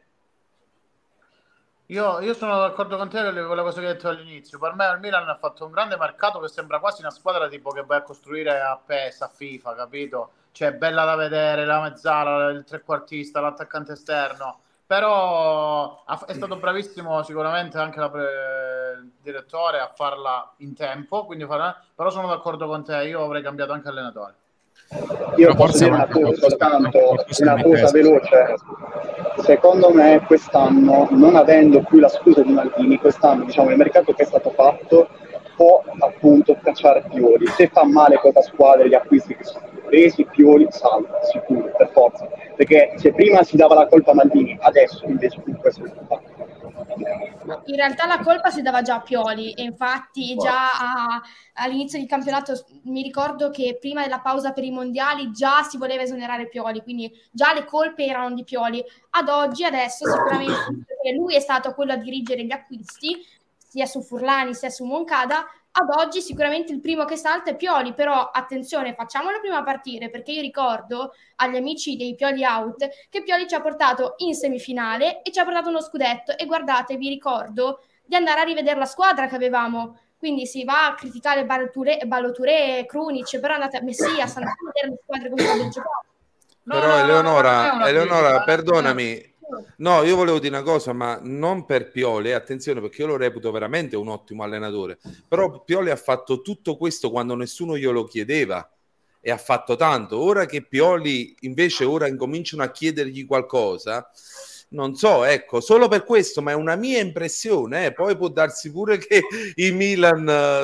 Io, 1.87 2.19
io 2.19 2.35
sono 2.35 2.59
d'accordo 2.59 2.97
con 2.97 3.09
te 3.09 3.23
con 3.23 3.55
la 3.55 3.63
cosa 3.63 3.79
che 3.79 3.87
hai 3.87 3.93
detto 3.93 4.09
all'inizio. 4.09 4.59
Per 4.59 4.75
me 4.75 4.85
il 4.93 4.99
Milan 4.99 5.27
ha 5.27 5.37
fatto 5.39 5.65
un 5.65 5.71
grande 5.71 5.97
mercato 5.97 6.39
che 6.39 6.47
sembra 6.47 6.79
quasi 6.79 7.01
una 7.01 7.09
squadra 7.09 7.49
tipo 7.49 7.71
che 7.71 7.81
vai 7.83 7.97
a 7.97 8.03
costruire 8.03 8.61
a 8.61 8.77
PES, 8.77 9.21
a 9.21 9.27
FIFA, 9.27 9.73
capito? 9.73 10.31
Cioè, 10.51 10.73
bella 10.73 11.03
da 11.03 11.15
vedere, 11.15 11.65
la 11.65 11.81
mezzala, 11.81 12.51
il 12.51 12.63
trequartista, 12.63 13.41
l'attaccante 13.41 13.93
esterno 13.93 14.59
però 14.91 16.03
è 16.27 16.33
stato 16.33 16.57
bravissimo 16.57 17.23
sicuramente 17.23 17.77
anche 17.77 17.97
il 18.01 19.09
direttore 19.23 19.79
a 19.79 19.89
farla 19.95 20.51
in 20.57 20.75
tempo, 20.75 21.25
quindi 21.25 21.45
farà... 21.45 21.81
però 21.95 22.09
sono 22.09 22.27
d'accordo 22.27 22.67
con 22.67 22.83
te, 22.83 23.05
io 23.05 23.23
avrei 23.23 23.41
cambiato 23.41 23.71
anche 23.71 23.87
allenatore. 23.87 24.33
Io 25.37 25.55
posso 25.55 25.77
dire 25.77 25.91
una 25.91 26.07
cosa 26.07 26.33
soltanto, 26.33 27.15
una 27.39 27.63
cosa 27.63 27.89
veloce. 27.89 28.55
Secondo 29.37 29.93
me 29.93 30.25
quest'anno, 30.27 31.07
non 31.11 31.37
avendo 31.37 31.81
più 31.83 31.99
la 31.99 32.09
scusa 32.09 32.41
di 32.41 32.51
Maldini, 32.51 32.97
quest'anno 32.97 33.45
diciamo 33.45 33.69
il 33.69 33.77
mercato 33.77 34.11
che 34.11 34.23
è 34.23 34.25
stato 34.25 34.49
fatto 34.49 35.07
può 35.55 35.81
appunto 35.99 36.57
cacciare 36.61 37.05
Pioli. 37.09 37.47
Se 37.47 37.69
fa 37.69 37.85
male 37.85 38.17
questa 38.17 38.41
squadra 38.41 38.85
gli 38.85 38.93
acquisti 38.93 39.37
che 39.37 39.45
sono 39.45 39.69
presi, 39.85 40.25
Pioli 40.25 40.67
salva, 40.69 41.17
sicuro, 41.31 41.71
per 41.77 41.91
forza. 41.93 42.27
Perché 42.61 42.93
se 42.97 43.11
prima 43.11 43.41
si 43.41 43.57
dava 43.57 43.73
la 43.73 43.87
colpa 43.87 44.11
a 44.11 44.13
Maldini, 44.13 44.55
adesso 44.61 45.03
invece 45.05 45.41
più 45.41 45.57
questo 45.57 45.83
è 45.83 45.89
fatto. 46.05 46.29
In 47.65 47.75
realtà 47.75 48.05
la 48.05 48.19
colpa 48.19 48.51
si 48.51 48.61
dava 48.61 48.83
già 48.83 48.97
a 48.97 49.01
Pioli 49.01 49.51
e 49.53 49.63
infatti 49.63 50.35
già 50.35 50.69
a, 50.71 51.21
all'inizio 51.53 51.97
del 51.97 52.07
campionato 52.07 52.53
mi 52.83 53.01
ricordo 53.01 53.49
che 53.49 53.79
prima 53.81 54.03
della 54.03 54.19
pausa 54.19 54.51
per 54.51 54.63
i 54.63 54.69
mondiali 54.69 55.31
già 55.31 55.63
si 55.63 55.79
voleva 55.79 56.03
esonerare 56.03 56.49
Pioli, 56.49 56.83
quindi 56.83 57.11
già 57.31 57.51
le 57.51 57.65
colpe 57.65 58.05
erano 58.05 58.35
di 58.35 58.43
Pioli. 58.43 58.83
Ad 59.09 59.27
oggi, 59.27 59.63
adesso 59.63 60.05
sicuramente 60.05 60.55
lui 61.17 61.33
è 61.33 61.39
stato 61.39 61.73
quello 61.73 61.93
a 61.93 61.97
dirigere 61.97 62.45
gli 62.45 62.51
acquisti, 62.51 63.25
sia 63.57 63.87
su 63.87 64.03
Furlani 64.03 64.53
sia 64.53 64.69
su 64.69 64.85
Moncada, 64.85 65.47
ad 65.73 65.89
oggi 65.97 66.21
sicuramente 66.21 66.73
il 66.73 66.81
primo 66.81 67.05
che 67.05 67.15
salta 67.15 67.51
è 67.51 67.55
Pioli, 67.55 67.93
però 67.93 68.29
attenzione, 68.31 68.93
facciamolo 68.93 69.39
prima 69.39 69.63
partire, 69.63 70.09
perché 70.09 70.31
io 70.31 70.41
ricordo 70.41 71.13
agli 71.37 71.55
amici 71.55 71.95
dei 71.95 72.15
Pioli 72.15 72.43
Out 72.43 72.89
che 73.09 73.23
Pioli 73.23 73.47
ci 73.47 73.55
ha 73.55 73.61
portato 73.61 74.15
in 74.17 74.35
semifinale 74.35 75.21
e 75.21 75.31
ci 75.31 75.39
ha 75.39 75.43
portato 75.43 75.69
uno 75.69 75.81
scudetto 75.81 76.37
e 76.37 76.45
guardate, 76.45 76.97
vi 76.97 77.09
ricordo 77.09 77.83
di 78.03 78.15
andare 78.15 78.41
a 78.41 78.43
rivedere 78.43 78.77
la 78.77 78.85
squadra 78.85 79.27
che 79.27 79.35
avevamo. 79.35 79.99
Quindi 80.17 80.45
si 80.45 80.63
va 80.63 80.85
a 80.85 80.93
criticare 80.93 81.45
Balloture, 81.45 82.85
Krunic, 82.85 83.39
però 83.39 83.55
andate 83.55 83.77
a 83.77 83.81
Messia, 83.81 84.23
andate 84.23 84.43
a 84.43 84.71
vedere 84.71 84.89
le 84.89 84.99
squadre 85.01 85.29
come 85.29 85.41
stanno 85.41 85.69
giocando. 85.69 86.09
Però 86.63 86.97
Eleonora, 86.99 87.87
Eleonora, 87.87 88.43
perdonami, 88.43 89.30
No, 89.77 90.03
io 90.03 90.15
volevo 90.15 90.39
dire 90.39 90.55
una 90.55 90.63
cosa, 90.63 90.93
ma 90.93 91.19
non 91.21 91.65
per 91.65 91.91
Pioli, 91.91 92.31
attenzione 92.31 92.81
perché 92.81 93.01
io 93.01 93.07
lo 93.07 93.17
reputo 93.17 93.51
veramente 93.51 93.95
un 93.95 94.07
ottimo 94.07 94.43
allenatore, 94.43 94.99
però 95.27 95.63
Pioli 95.63 95.89
ha 95.89 95.95
fatto 95.95 96.41
tutto 96.41 96.77
questo 96.77 97.09
quando 97.09 97.35
nessuno 97.35 97.77
glielo 97.77 98.03
chiedeva 98.05 98.69
e 99.19 99.31
ha 99.31 99.37
fatto 99.37 99.75
tanto. 99.75 100.19
Ora 100.19 100.45
che 100.45 100.63
Pioli 100.63 101.35
invece 101.41 101.85
ora 101.85 102.07
incominciano 102.07 102.63
a 102.63 102.71
chiedergli 102.71 103.25
qualcosa, 103.25 104.09
non 104.69 104.95
so, 104.95 105.23
ecco, 105.25 105.59
solo 105.59 105.87
per 105.87 106.03
questo, 106.03 106.41
ma 106.41 106.51
è 106.51 106.55
una 106.55 106.75
mia 106.75 106.99
impressione, 106.99 107.87
eh. 107.87 107.93
poi 107.93 108.15
può 108.15 108.29
darsi 108.29 108.71
pure 108.71 108.97
che 108.97 109.21
il 109.55 109.75
Milan 109.75 110.21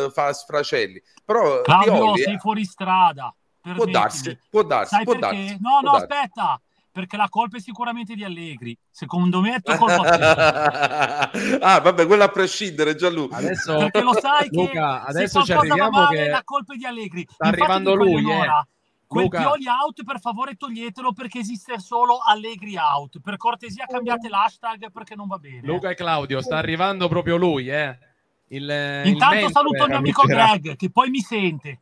uh, 0.07 0.11
fa 0.11 0.31
sfracelli. 0.31 1.01
Però 1.25 1.61
Claudio, 1.61 1.91
Pioli, 1.93 2.21
sei 2.21 2.33
eh, 2.35 2.39
fuori 2.39 2.63
strada. 2.63 3.33
Può 3.75 3.85
darsi, 3.85 4.39
può 4.49 4.63
darsi, 4.63 4.95
Sai 4.95 5.03
può 5.03 5.19
perché? 5.19 5.35
darsi. 5.35 5.57
No, 5.59 5.79
no, 5.81 5.91
darsi. 5.91 6.05
aspetta 6.05 6.61
perché 6.97 7.15
la 7.15 7.29
colpa 7.29 7.57
è 7.57 7.59
sicuramente 7.59 8.15
di 8.15 8.23
Allegri. 8.23 8.75
Secondo 8.89 9.39
me 9.39 9.53
è 9.53 9.61
tua 9.61 9.77
colpa. 9.77 11.29
ah, 11.61 11.79
vabbè, 11.79 12.07
quello 12.07 12.23
a 12.23 12.29
prescindere, 12.29 12.95
Gianluca. 12.95 13.35
Adesso, 13.35 13.77
perché 13.77 14.01
lo 14.01 14.19
sai 14.19 14.49
che 14.49 14.55
Luca, 14.55 15.03
adesso 15.03 15.43
ci 15.43 15.53
arriviamo 15.53 15.91
male, 15.91 16.23
che 16.23 16.29
la 16.29 16.41
colpa 16.43 16.73
è 16.73 16.77
di 16.77 16.87
Allegri. 16.87 17.21
Sta 17.29 17.45
Infatti 17.45 17.61
arrivando 17.61 17.93
lui, 17.93 18.31
eh. 18.31 18.47
Quel 19.05 19.25
Luca. 19.25 19.41
Pioli 19.41 19.67
out, 19.67 20.03
per 20.03 20.19
favore, 20.19 20.55
toglietelo 20.55 21.13
perché 21.13 21.37
esiste 21.37 21.77
solo 21.77 22.17
Allegri 22.17 22.75
out. 22.77 23.19
Per 23.21 23.37
cortesia, 23.37 23.85
cambiate 23.85 24.27
l'hashtag 24.27 24.91
perché 24.91 25.13
non 25.13 25.27
va 25.27 25.37
bene. 25.37 25.61
Luca 25.61 25.91
e 25.91 25.95
Claudio, 25.95 26.41
sta 26.41 26.57
arrivando 26.57 27.07
proprio 27.07 27.35
lui, 27.35 27.69
eh. 27.69 27.95
Il, 28.47 29.03
Intanto 29.05 29.45
il 29.45 29.51
saluto 29.51 29.83
il 29.83 29.89
mio 29.89 29.97
amico 29.97 30.23
Greg, 30.25 30.75
che 30.75 30.89
poi 30.89 31.11
mi 31.11 31.19
sente. 31.19 31.81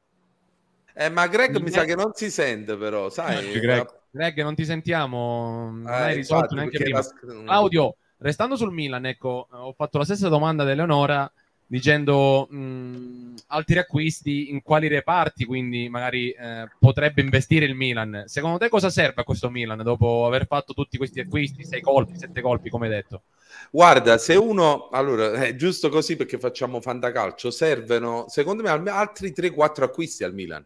Eh, 0.97 1.09
ma 1.09 1.27
Greg 1.27 1.57
mi 1.57 1.69
sa 1.69 1.83
che 1.83 1.95
non 1.95 2.13
si 2.13 2.31
sente, 2.31 2.77
però, 2.77 3.09
sai. 3.09 3.59
Greg. 3.59 3.85
Greg, 4.09 4.41
non 4.43 4.55
ti 4.55 4.63
sentiamo, 4.63 5.71
non 5.71 5.87
eh, 5.87 5.91
hai 5.91 6.15
risolto 6.15 6.55
neanche 6.55 6.77
prima. 6.77 6.99
La... 6.99 7.43
Claudio, 7.43 7.97
restando 8.19 8.55
sul 8.55 8.71
Milan, 8.71 9.05
ecco, 9.05 9.47
ho 9.51 9.73
fatto 9.73 9.97
la 9.97 10.05
stessa 10.05 10.29
domanda 10.29 10.63
ad 10.63 10.69
Eleonora 10.69 11.29
dicendo 11.67 12.47
mh, 12.49 13.33
altri 13.47 13.79
acquisti 13.79 14.51
in 14.51 14.61
quali 14.61 14.87
reparti 14.87 15.45
quindi 15.45 15.89
magari 15.89 16.29
eh, 16.29 16.69
potrebbe 16.79 17.21
investire 17.21 17.65
il 17.65 17.75
Milan. 17.75 18.23
Secondo 18.27 18.57
te 18.57 18.69
cosa 18.69 18.89
serve 18.89 19.21
a 19.21 19.23
questo 19.25 19.49
Milan 19.49 19.81
dopo 19.83 20.25
aver 20.25 20.47
fatto 20.47 20.73
tutti 20.73 20.97
questi 20.97 21.19
acquisti, 21.19 21.65
sei 21.65 21.81
colpi, 21.81 22.17
sette 22.17 22.41
colpi, 22.41 22.69
come 22.69 22.87
detto? 22.87 23.23
Guarda, 23.71 24.17
se 24.17 24.35
uno 24.35 24.89
allora 24.89 25.33
è 25.33 25.55
giusto 25.55 25.89
così 25.89 26.15
perché 26.15 26.37
facciamo 26.37 26.79
fantacalcio, 26.79 27.51
servono 27.51 28.25
secondo 28.29 28.63
me 28.63 28.69
altri 28.89 29.33
3-4 29.35 29.83
acquisti 29.83 30.23
al 30.23 30.33
Milan. 30.33 30.65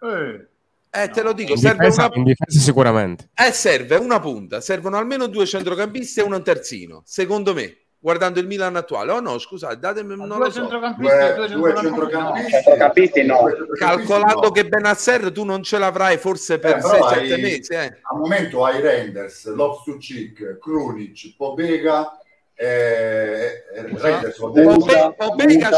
Eh. 0.00 0.46
Eh, 0.90 1.08
te 1.10 1.22
lo 1.22 1.32
dico, 1.32 1.52
in 1.52 1.58
serve 1.58 1.84
difesa, 1.84 2.06
una... 2.06 2.16
in 2.16 2.24
difesa 2.24 2.58
sicuramente. 2.58 3.28
Eh, 3.34 3.52
serve 3.52 3.96
una 3.96 4.20
punta, 4.20 4.60
servono 4.60 4.96
almeno 4.96 5.26
due 5.26 5.44
centrocampisti 5.44 6.20
e 6.20 6.22
uno 6.22 6.40
terzino, 6.40 7.02
secondo 7.04 7.52
me, 7.52 7.76
guardando 7.98 8.40
il 8.40 8.46
Milan 8.46 8.74
attuale. 8.76 9.12
Oh 9.12 9.20
no, 9.20 9.38
scusate, 9.38 9.78
datemi 9.78 10.16
non 10.16 10.28
due 10.28 10.38
lo 10.38 10.50
so. 10.50 10.60
Centrocampisti 10.60 11.16
due, 11.16 11.34
due, 11.34 11.48
due 11.48 11.76
centrocampisti, 11.76 12.50
centrocampisti 12.50 13.24
no. 13.24 13.44
Calcolando 13.78 14.40
no. 14.40 14.50
che 14.50 14.66
Benasser 14.66 15.30
tu 15.30 15.44
non 15.44 15.62
ce 15.62 15.78
l'avrai 15.78 16.16
forse 16.16 16.58
per 16.58 16.78
6-7 16.78 17.32
eh, 17.32 17.36
mesi. 17.36 17.72
Eh. 17.74 17.98
Al 18.02 18.18
momento 18.18 18.64
hai 18.64 18.80
Renders, 18.80 19.52
Loftus-Cheek, 19.52 20.58
Krunic, 20.58 21.34
Pobega 21.36 22.18
eh, 22.60 23.64
Musa, 23.88 24.20
Musa, 24.66 25.14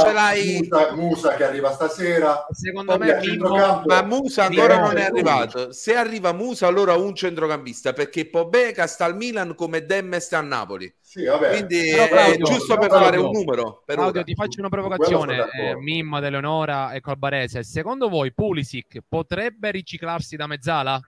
ce 0.02 0.12
l'hai. 0.12 0.56
Musa, 0.62 0.94
Musa, 0.94 1.34
che 1.34 1.44
arriva 1.44 1.72
stasera. 1.72 2.46
Secondo 2.52 2.96
me 2.96 3.18
Mimmo, 3.18 3.82
ma 3.84 4.02
Musa 4.02 4.44
ancora 4.44 4.78
non 4.78 4.96
è 4.96 5.04
arrivato. 5.04 5.72
Se 5.72 5.94
arriva 5.94 6.32
Musa 6.32 6.66
allora 6.66 6.94
un 6.96 7.14
centrocampista 7.14 7.92
perché 7.92 8.30
Pobega 8.30 8.86
sta 8.86 9.04
al 9.04 9.14
Milan 9.14 9.54
come 9.54 9.84
Demme 9.84 10.20
sta 10.20 10.38
a 10.38 10.40
Napoli. 10.40 10.90
Sì, 11.02 11.24
vabbè. 11.24 11.50
quindi 11.50 11.92
però, 11.92 12.14
è 12.14 12.36
giusto 12.38 12.78
per 12.78 12.88
fare 12.88 13.18
un 13.18 13.30
numero 13.30 13.82
per 13.84 13.96
Claudio 13.96 14.20
ora. 14.20 14.24
ti 14.24 14.34
faccio 14.34 14.60
una 14.60 14.68
provocazione. 14.70 15.48
Eh, 15.52 15.76
Mimmo, 15.76 16.16
Eleonora 16.16 16.92
e 16.92 17.00
Colbarese 17.00 17.62
secondo 17.62 18.08
voi 18.08 18.32
Pulisic 18.32 19.00
potrebbe 19.06 19.70
riciclarsi 19.70 20.36
da 20.36 20.46
mezzala? 20.46 21.00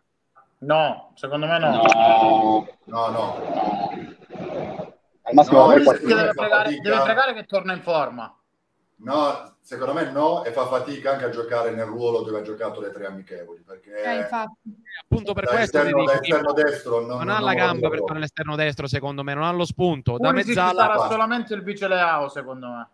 no, 0.62 1.12
secondo 1.14 1.46
me 1.46 1.58
no 1.58 1.70
no, 1.70 2.66
no, 2.84 3.08
no 3.08 3.61
al 5.22 5.34
massimo 5.34 5.66
no, 5.66 5.72
deve, 5.72 6.32
pregare, 6.34 6.76
deve 6.80 7.02
pregare 7.02 7.34
che 7.34 7.44
torna 7.44 7.72
in 7.72 7.82
forma. 7.82 8.36
No, 9.04 9.56
secondo 9.60 9.94
me 9.94 10.10
no, 10.10 10.44
e 10.44 10.52
fa 10.52 10.66
fatica 10.66 11.12
anche 11.12 11.24
a 11.24 11.30
giocare 11.30 11.72
nel 11.72 11.86
ruolo 11.86 12.22
dove 12.22 12.38
ha 12.38 12.42
giocato 12.42 12.80
le 12.80 12.92
tre 12.92 13.06
amichevoli. 13.06 13.62
Perché 13.66 14.00
eh, 14.00 14.16
infatti. 14.18 14.60
appunto 15.02 15.32
per 15.32 15.44
questo 15.44 15.78
esterno, 15.78 16.00
dico, 16.00 16.12
esterno 16.12 16.52
destro 16.52 16.98
non, 17.00 17.08
non, 17.08 17.18
non 17.18 17.28
ha 17.30 17.40
la 17.40 17.54
gamba 17.54 17.88
per 17.88 18.02
fare 18.06 18.20
l'esterno 18.20 18.54
destro, 18.54 18.86
secondo 18.86 19.22
me, 19.24 19.34
non 19.34 19.44
ha 19.44 19.52
lo 19.52 19.64
spunto. 19.64 20.18
Da 20.18 20.32
mezzala 20.32 20.82
sarà 20.82 21.08
solamente 21.08 21.54
il 21.54 21.62
vice 21.62 21.88
Leao, 21.88 22.28
secondo 22.28 22.68
me. 22.68 22.88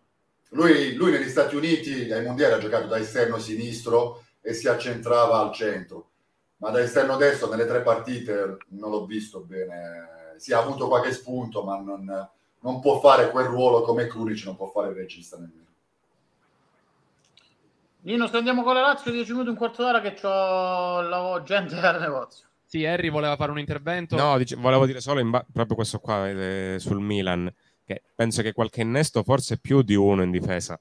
Lui, 0.51 0.95
lui 0.95 1.11
negli 1.11 1.29
Stati 1.29 1.57
Uniti 1.57 2.11
ai 2.11 2.25
mondiali 2.25 2.55
ha 2.55 2.59
giocato 2.59 2.87
da 2.87 2.99
esterno 2.99 3.39
sinistro 3.39 4.23
e 4.41 4.55
si 4.55 4.67
accentrava 4.67 5.41
al 5.41 5.53
centro, 5.53 6.09
ma 6.57 6.71
da 6.71 6.81
esterno 6.81 7.17
destro 7.17 7.51
nelle 7.51 7.67
tre 7.67 7.83
partite 7.83 8.57
non 8.69 8.91
l'ho 8.91 9.05
visto 9.05 9.41
bene 9.41 10.28
si 10.39 10.53
ha 10.53 10.59
avuto 10.59 10.89
qualche 10.89 11.13
spunto, 11.13 11.63
ma 11.63 11.79
non, 11.79 12.29
non 12.61 12.81
può 12.81 13.01
fare 13.01 13.31
quel 13.31 13.47
ruolo 13.47 13.83
come 13.83 14.07
Krunic, 14.07 14.45
non 14.45 14.57
può 14.57 14.69
fare 14.69 14.89
il 14.89 14.95
regista 14.95 15.37
nemmeno. 15.37 15.67
Nino, 18.01 18.27
stendiamo 18.27 18.63
con 18.63 18.75
la 18.75 18.81
Lazio 18.81 19.11
10 19.11 19.33
minuti, 19.33 19.49
un 19.51 19.57
quarto 19.57 19.83
d'ora 19.83 20.01
che 20.01 20.27
ho 20.27 21.01
la 21.01 21.43
gente 21.45 21.75
al 21.77 22.01
negozio. 22.01 22.47
Sì, 22.65 22.85
Harry 22.85 23.11
voleva 23.11 23.37
fare 23.37 23.51
un 23.51 23.59
intervento. 23.59 24.17
No, 24.17 24.39
dice, 24.39 24.55
volevo 24.57 24.87
dire 24.87 25.01
solo 25.01 25.25
ba- 25.29 25.45
proprio 25.53 25.75
questo 25.75 25.99
qua 25.99 26.29
eh, 26.29 26.77
sul 26.79 27.01
Milan, 27.01 27.53
che 27.85 28.03
penso 28.15 28.43
che 28.43 28.53
qualche 28.53 28.83
innesto 28.83 29.23
forse 29.23 29.59
più 29.59 29.83
di 29.83 29.95
uno 29.95 30.23
in 30.23 30.31
difesa, 30.31 30.79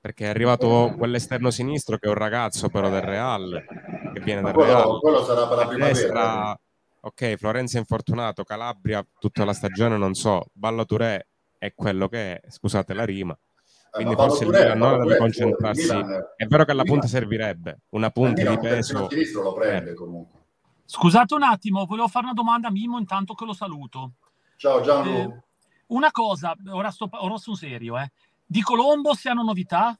perché 0.00 0.26
è 0.26 0.28
arrivato 0.28 0.94
quell'esterno 0.96 1.50
sinistro 1.50 1.98
che 1.98 2.06
è 2.06 2.08
un 2.10 2.16
ragazzo 2.16 2.68
però 2.68 2.90
del 2.90 3.02
Real, 3.02 3.64
che 4.12 4.20
viene 4.20 4.40
dal 4.40 4.52
quello, 4.54 4.72
Real. 4.72 5.00
Quello 5.00 5.24
sarà 5.24 5.46
per 5.46 5.58
la 5.58 5.66
primavera. 5.66 5.92
Destra, 5.92 6.52
eh 6.52 6.65
ok, 7.06 7.36
Florenzi 7.36 7.76
è 7.76 7.78
infortunato, 7.78 8.42
Calabria 8.42 9.06
tutta 9.18 9.44
la 9.44 9.52
stagione 9.52 9.96
non 9.96 10.14
so, 10.14 10.46
Balla 10.52 10.84
Touré 10.84 11.28
è 11.56 11.72
quello 11.72 12.08
che 12.08 12.40
è, 12.40 12.50
scusate 12.50 12.94
la 12.94 13.04
rima. 13.04 13.32
Eh, 13.32 14.02
Quindi 14.02 14.14
eh, 14.14 14.16
forse 14.16 14.44
il 14.44 14.50
Milan 14.50 14.78
non 14.78 15.00
deve 15.02 15.16
concentrarsi. 15.16 15.82
Milan, 15.82 16.24
è 16.36 16.46
vero 16.46 16.64
che 16.64 16.70
alla 16.72 16.82
punta 16.82 17.06
servirebbe 17.06 17.78
una 17.90 18.10
punta 18.10 18.50
di 18.50 18.58
peso. 18.58 19.08
lo 19.40 19.52
prende 19.52 19.94
comunque. 19.94 20.40
Scusate 20.84 21.34
un 21.34 21.42
attimo, 21.42 21.84
volevo 21.84 22.08
fare 22.08 22.26
una 22.26 22.34
domanda 22.34 22.68
a 22.68 22.70
Mimo 22.70 22.98
intanto 22.98 23.34
che 23.34 23.44
lo 23.44 23.52
saluto. 23.52 24.12
Ciao 24.56 24.80
Gianlu. 24.80 25.14
Eh, 25.14 25.42
una 25.88 26.10
cosa, 26.10 26.54
ora, 26.70 26.90
sto, 26.90 27.08
ora 27.12 27.36
sono 27.36 27.56
serio, 27.56 27.98
eh. 27.98 28.10
Di 28.44 28.62
Colombo 28.62 29.14
se 29.14 29.28
hanno 29.28 29.42
novità? 29.42 29.96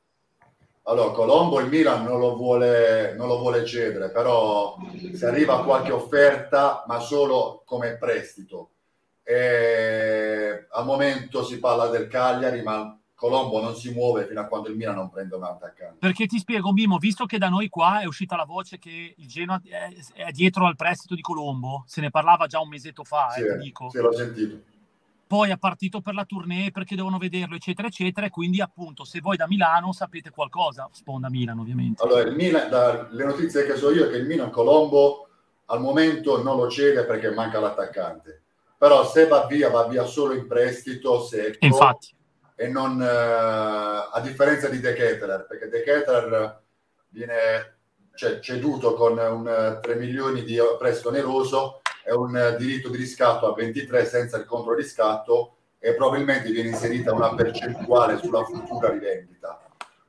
Allora, 0.88 1.10
Colombo 1.10 1.58
il 1.58 1.68
Milan 1.68 2.04
non 2.04 2.20
lo, 2.20 2.36
vuole, 2.36 3.14
non 3.16 3.26
lo 3.26 3.38
vuole 3.38 3.64
cedere, 3.64 4.10
però 4.10 4.76
se 5.14 5.26
arriva 5.26 5.64
qualche 5.64 5.90
offerta, 5.90 6.84
ma 6.86 7.00
solo 7.00 7.62
come 7.64 7.96
prestito. 7.96 8.70
E 9.24 10.66
al 10.70 10.84
momento 10.84 11.42
si 11.42 11.58
parla 11.58 11.88
del 11.88 12.06
Cagliari, 12.06 12.62
ma 12.62 12.96
Colombo 13.16 13.60
non 13.60 13.74
si 13.74 13.92
muove 13.92 14.26
fino 14.26 14.40
a 14.40 14.44
quando 14.44 14.68
il 14.68 14.76
Milan 14.76 14.94
non 14.94 15.10
prende 15.10 15.34
un 15.34 15.42
attaccante. 15.42 15.96
Perché 15.98 16.26
ti 16.26 16.38
spiego, 16.38 16.70
Mimo, 16.72 16.98
visto 16.98 17.26
che 17.26 17.38
da 17.38 17.48
noi 17.48 17.68
qua 17.68 18.02
è 18.02 18.04
uscita 18.04 18.36
la 18.36 18.44
voce 18.44 18.78
che 18.78 19.14
il 19.16 19.26
Genoa 19.26 19.60
è, 19.64 20.30
dietro 20.30 20.66
al 20.66 20.76
prestito 20.76 21.16
di 21.16 21.20
Colombo, 21.20 21.82
se 21.86 22.00
ne 22.00 22.10
parlava 22.10 22.46
già 22.46 22.60
un 22.60 22.68
mesetto 22.68 23.02
fa, 23.02 23.30
sì, 23.30 23.40
eh, 23.40 23.56
dico. 23.56 23.90
Sì, 23.90 23.98
l'ho 23.98 24.12
sentito 24.12 24.74
poi 25.26 25.50
è 25.50 25.58
partito 25.58 26.00
per 26.00 26.14
la 26.14 26.24
tournée 26.24 26.70
perché 26.70 26.94
devono 26.94 27.18
vederlo, 27.18 27.56
eccetera, 27.56 27.88
eccetera. 27.88 28.26
E 28.26 28.30
quindi, 28.30 28.60
appunto, 28.60 29.04
se 29.04 29.20
voi 29.20 29.36
da 29.36 29.46
Milano 29.48 29.92
sapete 29.92 30.30
qualcosa, 30.30 30.88
sponda 30.92 31.28
Milano, 31.28 31.62
ovviamente. 31.62 32.02
Allora, 32.02 32.22
il 32.22 32.34
Milan, 32.34 32.68
da, 32.68 33.08
le 33.10 33.24
notizie 33.24 33.66
che 33.66 33.76
so 33.76 33.90
io 33.90 34.06
è 34.06 34.10
che 34.10 34.16
il 34.16 34.26
Milan 34.26 34.50
Colombo 34.50 35.28
al 35.66 35.80
momento 35.80 36.42
non 36.42 36.56
lo 36.56 36.70
cede 36.70 37.04
perché 37.04 37.30
manca 37.30 37.58
l'attaccante. 37.58 38.42
Però 38.78 39.04
se 39.06 39.26
va 39.26 39.46
via, 39.46 39.70
va 39.70 39.86
via 39.86 40.04
solo 40.04 40.34
in 40.34 40.46
prestito, 40.46 41.22
secco. 41.22 41.64
Infatti. 41.64 42.14
E 42.54 42.68
non, 42.68 43.02
eh, 43.02 43.06
a 43.06 44.20
differenza 44.22 44.68
di 44.68 44.80
De 44.80 44.94
Ketteler, 44.94 45.46
perché 45.46 45.68
De 45.68 45.82
Ketteler 45.82 46.62
viene 47.08 47.76
cioè, 48.14 48.38
ceduto 48.40 48.94
con 48.94 49.18
un 49.18 49.78
3 49.82 49.94
milioni 49.96 50.42
di 50.42 50.56
prestito 50.78 51.08
oneroso 51.08 51.80
è 52.06 52.12
un 52.12 52.36
eh, 52.36 52.56
diritto 52.56 52.88
di 52.88 52.98
riscatto 52.98 53.50
a 53.50 53.54
23 53.54 54.04
senza 54.04 54.36
il 54.36 54.44
controriscatto 54.44 55.56
e 55.80 55.92
probabilmente 55.94 56.52
viene 56.52 56.68
inserita 56.68 57.12
una 57.12 57.34
percentuale 57.34 58.16
sulla 58.18 58.44
futura 58.44 58.90
rivendita. 58.90 59.60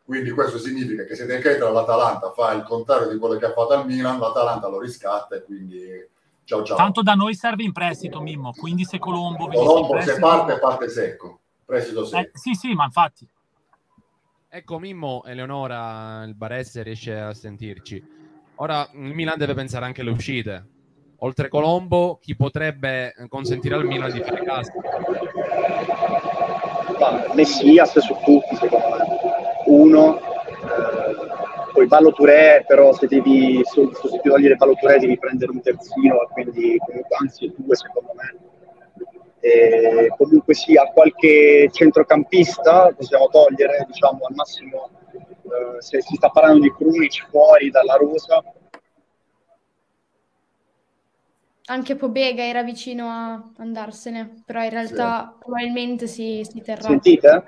Quindi 0.06 0.30
questo 0.30 0.60
significa 0.60 1.06
che 1.06 1.16
se 1.16 1.26
De 1.26 1.40
Ketra 1.40 1.72
l'Atalanta 1.72 2.32
fa 2.32 2.54
il 2.54 2.64
contrario 2.64 3.10
di 3.10 3.18
quello 3.18 3.38
che 3.38 3.46
ha 3.46 3.52
fatto 3.52 3.74
al 3.74 3.88
Milan, 3.88 4.20
l'Atalanta 4.20 4.68
lo 4.68 4.80
riscatta 4.80 5.36
e 5.36 5.44
quindi 5.44 6.08
ciao 6.44 6.64
ciao. 6.64 6.78
Tanto 6.78 7.02
da 7.02 7.16
noi 7.16 7.34
serve 7.34 7.64
in 7.64 7.72
prestito, 7.72 8.22
Mimmo, 8.22 8.52
quindi 8.52 8.86
se 8.86 9.00
Colombo... 9.00 9.48
Colombo 9.48 9.90
prestito... 9.90 10.16
se 10.16 10.22
parte, 10.22 10.60
parte 10.60 10.90
secco. 10.90 11.40
Prestito 11.66 12.06
secco. 12.06 12.28
Eh, 12.28 12.32
sì, 12.34 12.54
sì, 12.54 12.76
ma 12.76 12.86
infatti. 12.86 13.28
Ecco 14.50 14.78
Mimmo, 14.78 15.24
Eleonora, 15.26 16.24
il 16.26 16.36
Baresse 16.36 16.84
riesce 16.84 17.20
a 17.20 17.34
sentirci. 17.34 18.16
Ora 18.60 18.88
il 18.94 19.14
Milan 19.16 19.38
deve 19.38 19.56
pensare 19.56 19.86
anche 19.86 20.02
alle 20.02 20.12
uscite 20.12 20.76
oltre 21.20 21.48
Colombo, 21.50 22.20
chi 22.22 22.36
potrebbe 22.36 23.14
consentire 23.30 23.76
al 23.76 23.86
Milan 23.86 24.12
di 24.12 24.22
fare 24.22 24.44
caso? 24.44 24.72
Messias 27.34 28.00
su 28.00 28.16
tutti, 28.24 28.56
secondo 28.56 28.88
me. 28.90 29.06
Uno, 29.66 30.20
eh, 30.20 31.72
poi 31.74 31.88
Ballo 31.88 32.12
Touré, 32.12 32.64
però 32.68 32.94
se 32.94 33.08
devi 33.08 33.62
sostituire 33.64 34.56
Ballo 34.56 34.74
Touré 34.74 35.00
devi 35.00 35.18
prendere 35.18 35.52
un 35.52 35.62
terzino, 35.62 36.28
quindi 36.34 36.78
anzi 37.20 37.54
due 37.56 37.76
secondo 37.76 38.14
me. 38.16 38.36
E 39.40 40.12
comunque 40.18 40.54
sia 40.54 40.86
qualche 40.86 41.70
centrocampista 41.72 42.92
possiamo 42.98 43.28
togliere, 43.28 43.86
diciamo 43.88 44.26
al 44.28 44.34
massimo 44.34 44.90
eh, 45.14 45.82
se 45.82 46.02
si 46.02 46.16
sta 46.16 46.30
parlando 46.30 46.62
di 46.62 46.74
Krunic 46.74 47.28
fuori 47.30 47.70
dalla 47.70 47.96
rosa 47.96 48.44
anche 51.70 51.96
Pobega 51.96 52.44
era 52.44 52.64
vicino 52.64 53.08
a 53.10 53.52
andarsene, 53.58 54.42
però 54.46 54.64
in 54.64 54.70
realtà 54.70 55.32
sì. 55.32 55.44
probabilmente 55.44 56.08
si, 56.08 56.46
si 56.50 56.62
terrà. 56.62 56.84
Sentite? 56.84 57.44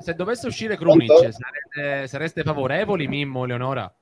Se 0.00 0.14
dovesse 0.14 0.46
uscire 0.48 0.76
Krunic, 0.76 1.32
sareste, 1.32 2.08
sareste 2.08 2.42
favorevoli, 2.42 3.06
Mimmo, 3.06 3.44
Leonora? 3.44 3.92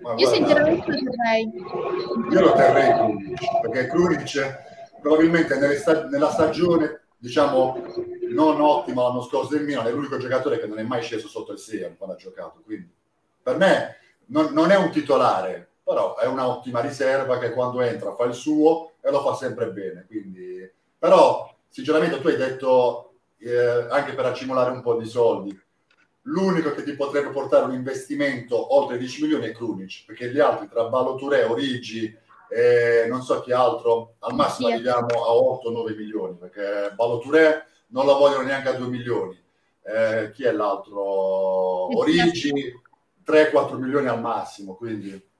Ma 0.00 0.14
io 0.16 0.28
sinceramente 0.28 0.90
lo 0.90 1.10
terrei. 1.10 1.50
Io 2.30 2.40
lo 2.40 2.52
terrei 2.54 2.92
Krunic, 2.94 3.60
perché 3.60 3.86
Krunic 3.88 5.00
probabilmente 5.00 5.76
sta- 5.76 6.08
nella 6.08 6.30
stagione 6.30 7.00
diciamo 7.18 7.76
non 8.30 8.60
ottima 8.60 9.02
l'anno 9.02 9.22
scorso 9.22 9.54
del 9.54 9.64
Milan, 9.64 9.86
è 9.86 9.92
l'unico 9.92 10.16
giocatore 10.16 10.58
che 10.58 10.66
non 10.66 10.78
è 10.78 10.82
mai 10.82 11.02
sceso 11.02 11.28
sotto 11.28 11.52
il 11.52 11.58
6 11.58 11.96
quando 11.98 12.14
ha 12.14 12.18
giocato. 12.18 12.62
Quindi 12.64 12.90
per 13.42 13.58
me 13.58 13.96
non, 14.26 14.52
non 14.52 14.70
è 14.70 14.76
un 14.76 14.90
titolare, 14.90 15.71
però 15.92 16.16
è 16.16 16.26
un'ottima 16.26 16.80
riserva 16.80 17.38
che 17.38 17.52
quando 17.52 17.82
entra 17.82 18.14
fa 18.14 18.24
il 18.24 18.34
suo 18.34 18.92
e 19.00 19.10
lo 19.10 19.20
fa 19.20 19.34
sempre 19.34 19.70
bene. 19.70 20.06
Quindi, 20.06 20.68
però, 20.98 21.54
sinceramente, 21.68 22.20
tu 22.20 22.28
hai 22.28 22.36
detto 22.36 23.12
eh, 23.38 23.86
anche 23.90 24.14
per 24.14 24.24
accumulare 24.24 24.70
un 24.70 24.80
po' 24.80 24.96
di 24.96 25.06
soldi. 25.06 25.60
L'unico 26.26 26.72
che 26.72 26.84
ti 26.84 26.94
potrebbe 26.94 27.30
portare 27.30 27.64
un 27.64 27.74
investimento 27.74 28.74
oltre 28.74 28.96
10 28.96 29.22
milioni 29.22 29.46
è 29.46 29.52
Krunic, 29.52 30.04
perché 30.06 30.30
gli 30.30 30.38
altri 30.38 30.68
tra 30.68 30.88
Baloture, 30.88 31.44
Origi 31.44 32.16
e 32.48 33.06
non 33.08 33.22
so 33.22 33.40
chi 33.40 33.52
altro, 33.52 34.14
al 34.20 34.34
massimo 34.34 34.68
sì. 34.68 34.74
arriviamo 34.74 35.06
a 35.06 35.60
8-9 35.62 35.96
milioni, 35.96 36.36
perché 36.36 36.94
Baloture 36.94 37.66
non 37.88 38.06
lo 38.06 38.16
vogliono 38.16 38.44
neanche 38.44 38.68
a 38.68 38.74
2 38.74 38.86
milioni. 38.86 39.40
Eh, 39.84 40.30
chi 40.32 40.44
è 40.44 40.52
l'altro? 40.52 41.98
Origi, 41.98 42.80
3-4 43.26 43.76
milioni 43.78 44.06
al 44.06 44.20
massimo, 44.20 44.74
quindi 44.76 45.30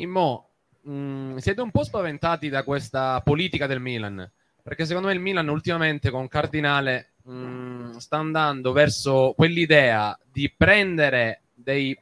Immo, 0.00 0.48
mh, 0.82 0.92
mm, 0.92 1.36
siete 1.36 1.60
un 1.60 1.70
po' 1.70 1.84
spaventati 1.84 2.48
da 2.48 2.64
questa 2.64 3.20
politica 3.22 3.66
del 3.66 3.80
Milan, 3.80 4.30
perché 4.62 4.84
secondo 4.84 5.08
me 5.08 5.14
il 5.14 5.20
Milan 5.20 5.48
ultimamente 5.48 6.10
con 6.10 6.28
Cardinale 6.28 7.12
mh, 7.24 7.32
mm, 7.32 7.90
sta 7.96 8.16
andando 8.16 8.72
verso 8.72 9.32
quell'idea 9.36 10.18
di 10.30 10.52
prendere 10.54 11.42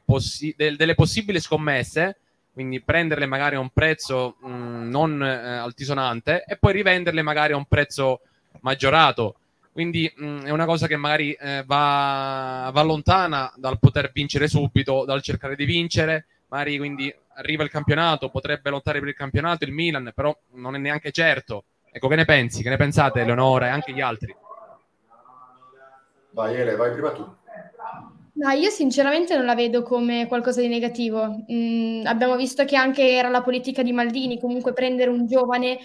possi- 0.05 0.53
de- 0.57 0.75
delle 0.75 0.95
possibili 0.95 1.39
scommesse, 1.39 2.17
quindi 2.53 2.81
prenderle 2.81 3.25
magari 3.25 3.55
a 3.55 3.59
un 3.59 3.69
prezzo 3.69 4.37
mh, 4.41 4.49
mm, 4.49 4.89
non 4.89 5.21
eh, 5.21 5.57
altisonante 5.57 6.43
e 6.47 6.57
poi 6.57 6.73
rivenderle 6.73 7.21
magari 7.21 7.53
a 7.53 7.57
un 7.57 7.65
prezzo 7.65 8.21
maggiorato. 8.61 9.35
Quindi 9.71 10.11
mh, 10.13 10.43
è 10.45 10.49
una 10.49 10.65
cosa 10.65 10.87
che 10.87 10.95
magari 10.95 11.33
eh, 11.33 11.63
va, 11.65 12.69
va 12.73 12.81
lontana 12.81 13.51
dal 13.57 13.79
poter 13.79 14.11
vincere 14.13 14.47
subito, 14.47 15.05
dal 15.05 15.21
cercare 15.21 15.55
di 15.55 15.65
vincere, 15.65 16.25
magari 16.49 16.77
quindi 16.77 17.13
arriva 17.35 17.63
il 17.63 17.69
campionato, 17.69 18.29
potrebbe 18.29 18.69
lottare 18.69 18.99
per 18.99 19.09
il 19.09 19.15
campionato 19.15 19.63
il 19.63 19.71
Milan, 19.71 20.11
però 20.13 20.37
non 20.53 20.75
è 20.75 20.77
neanche 20.77 21.11
certo. 21.11 21.63
Ecco, 21.91 22.07
che 22.07 22.15
ne 22.15 22.25
pensi? 22.25 22.61
Che 22.61 22.69
ne 22.69 22.77
pensate, 22.77 23.21
Eleonora 23.21 23.67
e 23.67 23.69
anche 23.69 23.93
gli 23.93 24.01
altri? 24.01 24.35
Vai 26.31 26.55
Ele, 26.55 26.75
vai 26.75 26.91
prima 26.91 27.11
tu. 27.11 27.37
No, 28.39 28.49
io 28.51 28.69
sinceramente 28.69 29.35
non 29.35 29.45
la 29.45 29.55
vedo 29.55 29.83
come 29.83 30.27
qualcosa 30.27 30.61
di 30.61 30.67
negativo. 30.67 31.45
Mm, 31.51 32.05
abbiamo 32.05 32.35
visto 32.35 32.63
che 32.63 32.75
anche 32.75 33.09
era 33.11 33.27
la 33.29 33.41
politica 33.41 33.83
di 33.83 33.91
Maldini, 33.91 34.39
comunque 34.39 34.71
prendere 34.71 35.09
un 35.09 35.25
giovane 35.25 35.79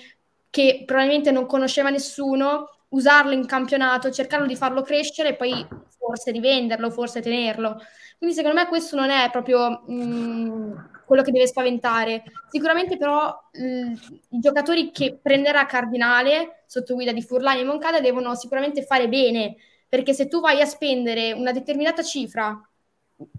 che 0.51 0.85
probabilmente 0.87 1.33
non 1.33 1.47
conosceva 1.47 1.91
nessuno, 1.91 2.69
usarlo 2.95 3.33
in 3.33 3.47
campionato, 3.47 4.11
cercarlo 4.11 4.47
di 4.47 4.57
farlo 4.57 4.83
crescere 4.83 5.31
e 5.31 5.35
poi 5.35 5.67
forse 5.99 6.31
rivenderlo, 6.31 6.91
forse 6.91 7.21
tenerlo. 7.21 7.81
Quindi 8.17 8.37
secondo 8.37 8.59
me 8.59 8.67
questo 8.67 8.97
non 8.97 9.11
è 9.11 9.31
proprio 9.31 9.83
mh, 9.87 9.95
mm, 9.95 10.73
quello 11.05 11.23
che 11.23 11.33
deve 11.33 11.47
spaventare. 11.47 12.23
Sicuramente 12.49 12.97
però 12.97 13.35
mh, 13.53 13.93
i 14.31 14.39
giocatori 14.41 14.91
che 14.91 15.19
prenderà 15.21 15.67
Cardinale 15.67 16.65
sotto 16.67 16.95
guida 16.95 17.13
di 17.13 17.23
Furlani 17.23 17.61
e 17.61 17.65
Moncada 17.65 18.01
devono 18.01 18.35
sicuramente 18.35 18.83
fare 18.85 19.09
bene, 19.09 19.57
perché 19.89 20.13
se 20.13 20.29
tu 20.29 20.41
vai 20.41 20.61
a 20.61 20.67
spendere 20.67 21.33
una 21.33 21.53
determinata 21.53 22.03
cifra 22.03 22.59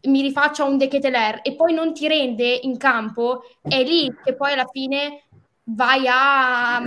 mi 0.03 0.21
rifaccia 0.21 0.63
un 0.63 0.77
De 0.77 0.87
Keteler 0.87 1.41
e 1.43 1.55
poi 1.55 1.73
non 1.73 1.93
ti 1.93 2.07
rende 2.07 2.59
in 2.63 2.77
campo, 2.77 3.41
è 3.61 3.83
lì 3.83 4.13
che 4.23 4.35
poi 4.35 4.53
alla 4.53 4.67
fine 4.71 5.23
vai 5.63 6.07
a, 6.07 6.81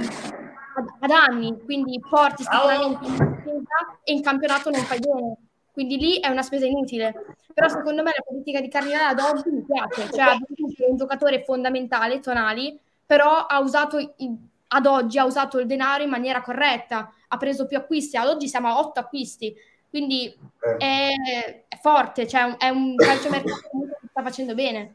ad 1.01 1.11
anni, 1.11 1.59
quindi 1.65 2.01
porti 2.01 2.43
sicuramente 2.43 3.07
in 3.07 3.15
spesa 3.15 3.99
e 4.03 4.13
in 4.13 4.23
campionato 4.23 4.71
non 4.71 4.81
fai 4.83 4.99
bene. 4.99 5.37
Quindi 5.73 5.97
lì 5.97 6.19
è 6.19 6.29
una 6.29 6.43
spesa 6.43 6.67
inutile. 6.67 7.15
Però 7.55 7.69
secondo 7.69 8.03
me 8.03 8.13
la 8.17 8.25
politica 8.27 8.61
di 8.61 8.69
Cardinale 8.69 9.05
ad 9.05 9.21
oggi 9.21 9.51
mi 9.51 9.65
piace, 9.65 10.11
cioè 10.11 10.25
ad 10.25 10.41
un 10.89 10.97
giocatore 10.97 11.45
fondamentale, 11.45 12.21
Tonali, 12.21 12.79
però 13.05 13.47
ha 13.47 13.59
usato 13.61 13.99
ad 14.69 14.87
oggi 14.87 15.19
ha 15.19 15.25
usato 15.25 15.59
il 15.59 15.67
denaro 15.67 16.03
in 16.03 16.11
maniera 16.11 16.43
corretta, 16.43 17.13
ha 17.29 17.37
preso 17.37 17.67
più 17.67 17.77
acquisti, 17.77 18.17
ad 18.17 18.29
oggi 18.29 18.49
siamo 18.49 18.69
a 18.69 18.79
otto 18.79 19.01
acquisti, 19.01 19.55
quindi 19.89 20.27
eh. 20.27 20.77
è, 20.77 21.65
è, 21.69 21.79
forte, 21.81 22.27
cioè 22.27 22.57
è 22.57 22.69
un 22.69 22.95
calciomercato 22.95 23.69
che 23.71 24.09
sta 24.11 24.23
facendo 24.23 24.55
bene. 24.55 24.95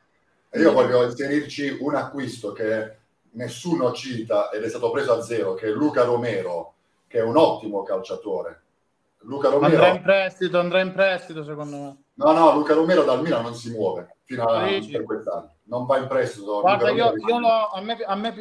Io 0.53 0.71
voglio 0.71 1.03
inserirci 1.03 1.77
un 1.79 1.95
acquisto 1.95 2.51
che 2.51 2.97
nessuno 3.33 3.91
cita 3.93 4.49
ed 4.49 4.63
è 4.63 4.69
stato 4.69 4.89
preso 4.91 5.13
a 5.13 5.21
zero, 5.21 5.53
che 5.53 5.67
è 5.67 5.71
Luca 5.71 6.03
Romero, 6.03 6.73
che 7.07 7.19
è 7.19 7.23
un 7.23 7.37
ottimo 7.37 7.83
calciatore. 7.83 8.61
Luca 9.19 9.49
Romero... 9.49 9.75
Andrà 9.75 9.87
in 9.95 10.01
prestito, 10.01 10.59
andrà 10.59 10.81
in 10.81 10.91
prestito 10.91 11.43
secondo 11.43 11.77
me. 11.77 11.97
No, 12.15 12.31
no, 12.31 12.53
Luca 12.53 12.73
Romero 12.73 13.03
dal 13.03 13.21
Milan 13.21 13.43
non 13.43 13.55
si 13.55 13.71
muove 13.71 14.17
fino 14.23 14.43
a 14.43 14.63
per 14.63 15.03
quest'anno. 15.03 15.55
Non 15.65 15.85
va 15.85 15.97
in 15.97 16.07
prestito. 16.07 16.61
Guarda, 16.61 16.89
io, 16.89 17.13
io 17.15 17.39
lo, 17.39 17.69
a 17.69 17.81
me, 17.81 17.97
a 18.05 18.15
me 18.15 18.33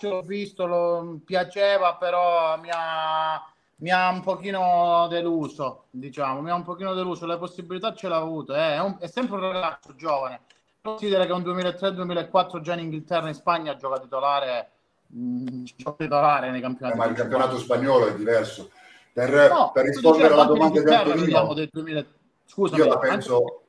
l'ho 0.00 0.22
visto, 0.22 0.66
lo 0.66 1.18
piaceva, 1.24 1.96
però 1.96 2.58
mi 2.58 2.68
ha, 2.70 3.42
mi 3.76 3.90
ha 3.90 4.10
un 4.10 4.20
pochino 4.20 5.06
deluso, 5.08 5.84
diciamo, 5.90 6.40
mi 6.40 6.50
ha 6.50 6.54
un 6.54 6.64
pochino 6.64 6.94
deluso. 6.94 7.26
Le 7.26 7.38
possibilità 7.38 7.94
ce 7.94 8.08
l'ha 8.08 8.16
avuto, 8.16 8.54
eh. 8.54 8.74
è, 8.74 8.80
un, 8.80 8.96
è 9.00 9.06
sempre 9.06 9.36
un 9.36 9.52
ragazzo 9.52 9.94
giovane. 9.94 10.42
Considera 10.80 11.26
che 11.26 11.32
un 11.32 11.42
2003-2004 11.42 12.60
già 12.60 12.74
in 12.74 12.80
Inghilterra 12.80 13.26
e 13.26 13.28
in 13.28 13.34
Spagna 13.34 13.76
gioca 13.76 13.98
titolare, 13.98 14.70
mh, 15.06 15.20
mm, 15.20 15.64
gioca 15.76 16.04
titolare 16.04 16.50
nei 16.50 16.60
campionati. 16.60 16.96
Eh, 16.96 17.00
ma 17.00 17.06
il 17.06 17.14
campionato 17.14 17.58
spagnolo 17.58 18.06
è 18.06 18.14
diverso. 18.14 18.70
Per, 19.12 19.50
no, 19.50 19.72
per 19.72 19.84
rispondere 19.84 20.32
alla 20.32 20.44
domanda 20.44 20.80
di 20.80 20.94
Antonino, 20.94 21.54
del 21.54 21.68
2000 21.72 22.06
Scusami, 22.48 22.80
io 22.80 22.88
la 22.88 22.98
penso, 22.98 23.62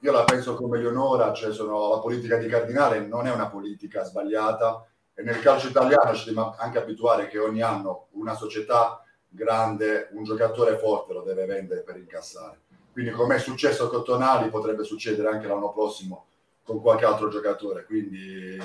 io 0.00 0.12
la 0.12 0.24
penso 0.24 0.54
come 0.54 0.78
Leonora, 0.78 1.32
cioè 1.32 1.52
sono, 1.52 1.90
la 1.90 2.00
politica 2.00 2.36
di 2.36 2.48
Cardinale 2.48 2.98
non 2.98 3.26
è 3.26 3.32
una 3.32 3.48
politica 3.48 4.02
sbagliata 4.02 4.84
e 5.14 5.22
nel 5.22 5.40
calcio 5.40 5.68
italiano 5.68 6.14
ci 6.14 6.26
dobbiamo 6.26 6.56
anche 6.58 6.78
abituare 6.78 7.28
che 7.28 7.38
ogni 7.38 7.62
anno 7.62 8.06
una 8.12 8.34
società 8.34 9.04
grande, 9.28 10.08
un 10.12 10.24
giocatore 10.24 10.78
forte 10.78 11.12
lo 11.12 11.22
deve 11.22 11.46
vendere 11.46 11.82
per 11.82 11.96
incassare. 11.96 12.58
Quindi 12.92 13.12
come 13.12 13.36
è 13.36 13.38
successo 13.38 13.88
con 13.88 14.02
Tonali 14.02 14.48
potrebbe 14.50 14.82
succedere 14.82 15.28
anche 15.28 15.46
l'anno 15.46 15.70
prossimo 15.72 16.26
con 16.68 16.82
qualche 16.82 17.06
altro 17.06 17.30
giocatore. 17.30 17.86
Quindi 17.86 18.58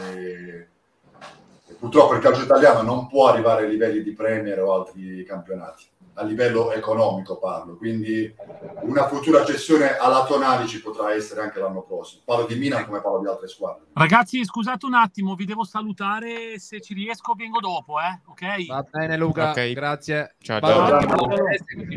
purtroppo 1.79 2.15
il 2.15 2.19
calcio 2.19 2.43
italiano 2.43 2.81
non 2.81 3.07
può 3.07 3.29
arrivare 3.29 3.63
ai 3.63 3.69
livelli 3.69 4.03
di 4.03 4.11
Premier 4.11 4.61
o 4.61 4.73
altri 4.73 5.23
campionati 5.23 5.85
a 6.15 6.23
livello 6.23 6.71
economico 6.71 7.37
parlo, 7.37 7.75
quindi 7.75 8.33
una 8.81 9.07
futura 9.07 9.43
cessione 9.43 9.97
alla 9.97 10.25
Tonali 10.25 10.67
ci 10.67 10.81
potrà 10.81 11.13
essere 11.13 11.41
anche 11.41 11.59
l'anno 11.59 11.81
prossimo. 11.81 12.21
Parlo 12.25 12.45
di 12.45 12.55
Milan 12.55 12.85
come 12.85 13.01
parlo 13.01 13.19
di 13.19 13.27
altre 13.27 13.47
squadre. 13.47 13.85
Ragazzi, 13.93 14.43
scusate 14.43 14.85
un 14.85 14.93
attimo, 14.93 15.35
vi 15.35 15.45
devo 15.45 15.63
salutare, 15.63 16.59
se 16.59 16.81
ci 16.81 16.93
riesco 16.93 17.33
vengo 17.35 17.59
dopo, 17.59 17.99
eh? 17.99 18.21
ok? 18.25 18.67
Va 18.67 18.85
bene 18.89 19.17
Luca, 19.17 19.51
okay. 19.51 19.73
grazie. 19.73 20.35
Ciao, 20.39 20.59
ciao. 20.59 21.01
ciao. 21.01 21.27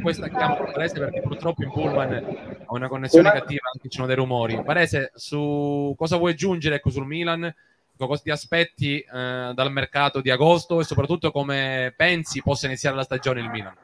Poi 0.02 0.14
stacchiamo 0.14 0.56
Varese 0.56 0.98
perché 0.98 1.20
purtroppo 1.20 1.62
in 1.62 1.70
Pullman 1.70 2.62
ho 2.66 2.74
una 2.74 2.88
connessione 2.88 3.28
come? 3.28 3.40
cattiva, 3.40 3.70
anche 3.72 3.88
ci 3.88 3.96
sono 3.96 4.06
dei 4.06 4.16
rumori. 4.16 4.60
Varese, 4.62 5.12
su 5.14 5.94
cosa 5.96 6.16
vuoi 6.16 6.32
aggiungere 6.32 6.76
ecco, 6.76 6.90
sul 6.90 7.06
Milan? 7.06 7.54
cosa 7.98 8.22
ti 8.22 8.30
aspetti 8.30 8.98
eh, 9.00 9.52
dal 9.54 9.72
mercato 9.72 10.20
di 10.20 10.28
agosto 10.28 10.80
e 10.80 10.84
soprattutto 10.84 11.30
come 11.30 11.94
pensi 11.96 12.42
possa 12.42 12.66
iniziare 12.66 12.94
la 12.94 13.04
stagione 13.04 13.40
il 13.40 13.48
Milan? 13.48 13.74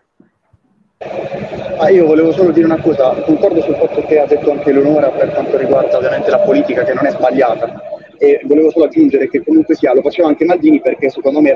Ah, 1.78 1.90
io 1.90 2.06
volevo 2.06 2.32
solo 2.32 2.52
dire 2.52 2.64
una 2.64 2.80
cosa, 2.80 3.10
concordo 3.24 3.60
sul 3.60 3.74
fatto 3.74 4.02
che 4.02 4.20
ha 4.20 4.26
detto 4.26 4.52
anche 4.52 4.72
Leonora 4.72 5.10
per 5.10 5.30
quanto 5.32 5.56
riguarda 5.56 5.96
ovviamente 5.96 6.30
la 6.30 6.38
politica 6.38 6.84
che 6.84 6.94
non 6.94 7.06
è 7.06 7.10
sbagliata. 7.10 7.82
E 8.18 8.40
volevo 8.44 8.70
solo 8.70 8.84
aggiungere 8.84 9.28
che 9.28 9.42
comunque 9.42 9.74
sia, 9.74 9.92
lo 9.92 10.00
faceva 10.00 10.28
anche 10.28 10.44
Maldini 10.44 10.80
perché 10.80 11.10
secondo 11.10 11.40
me 11.40 11.48
era 11.48 11.50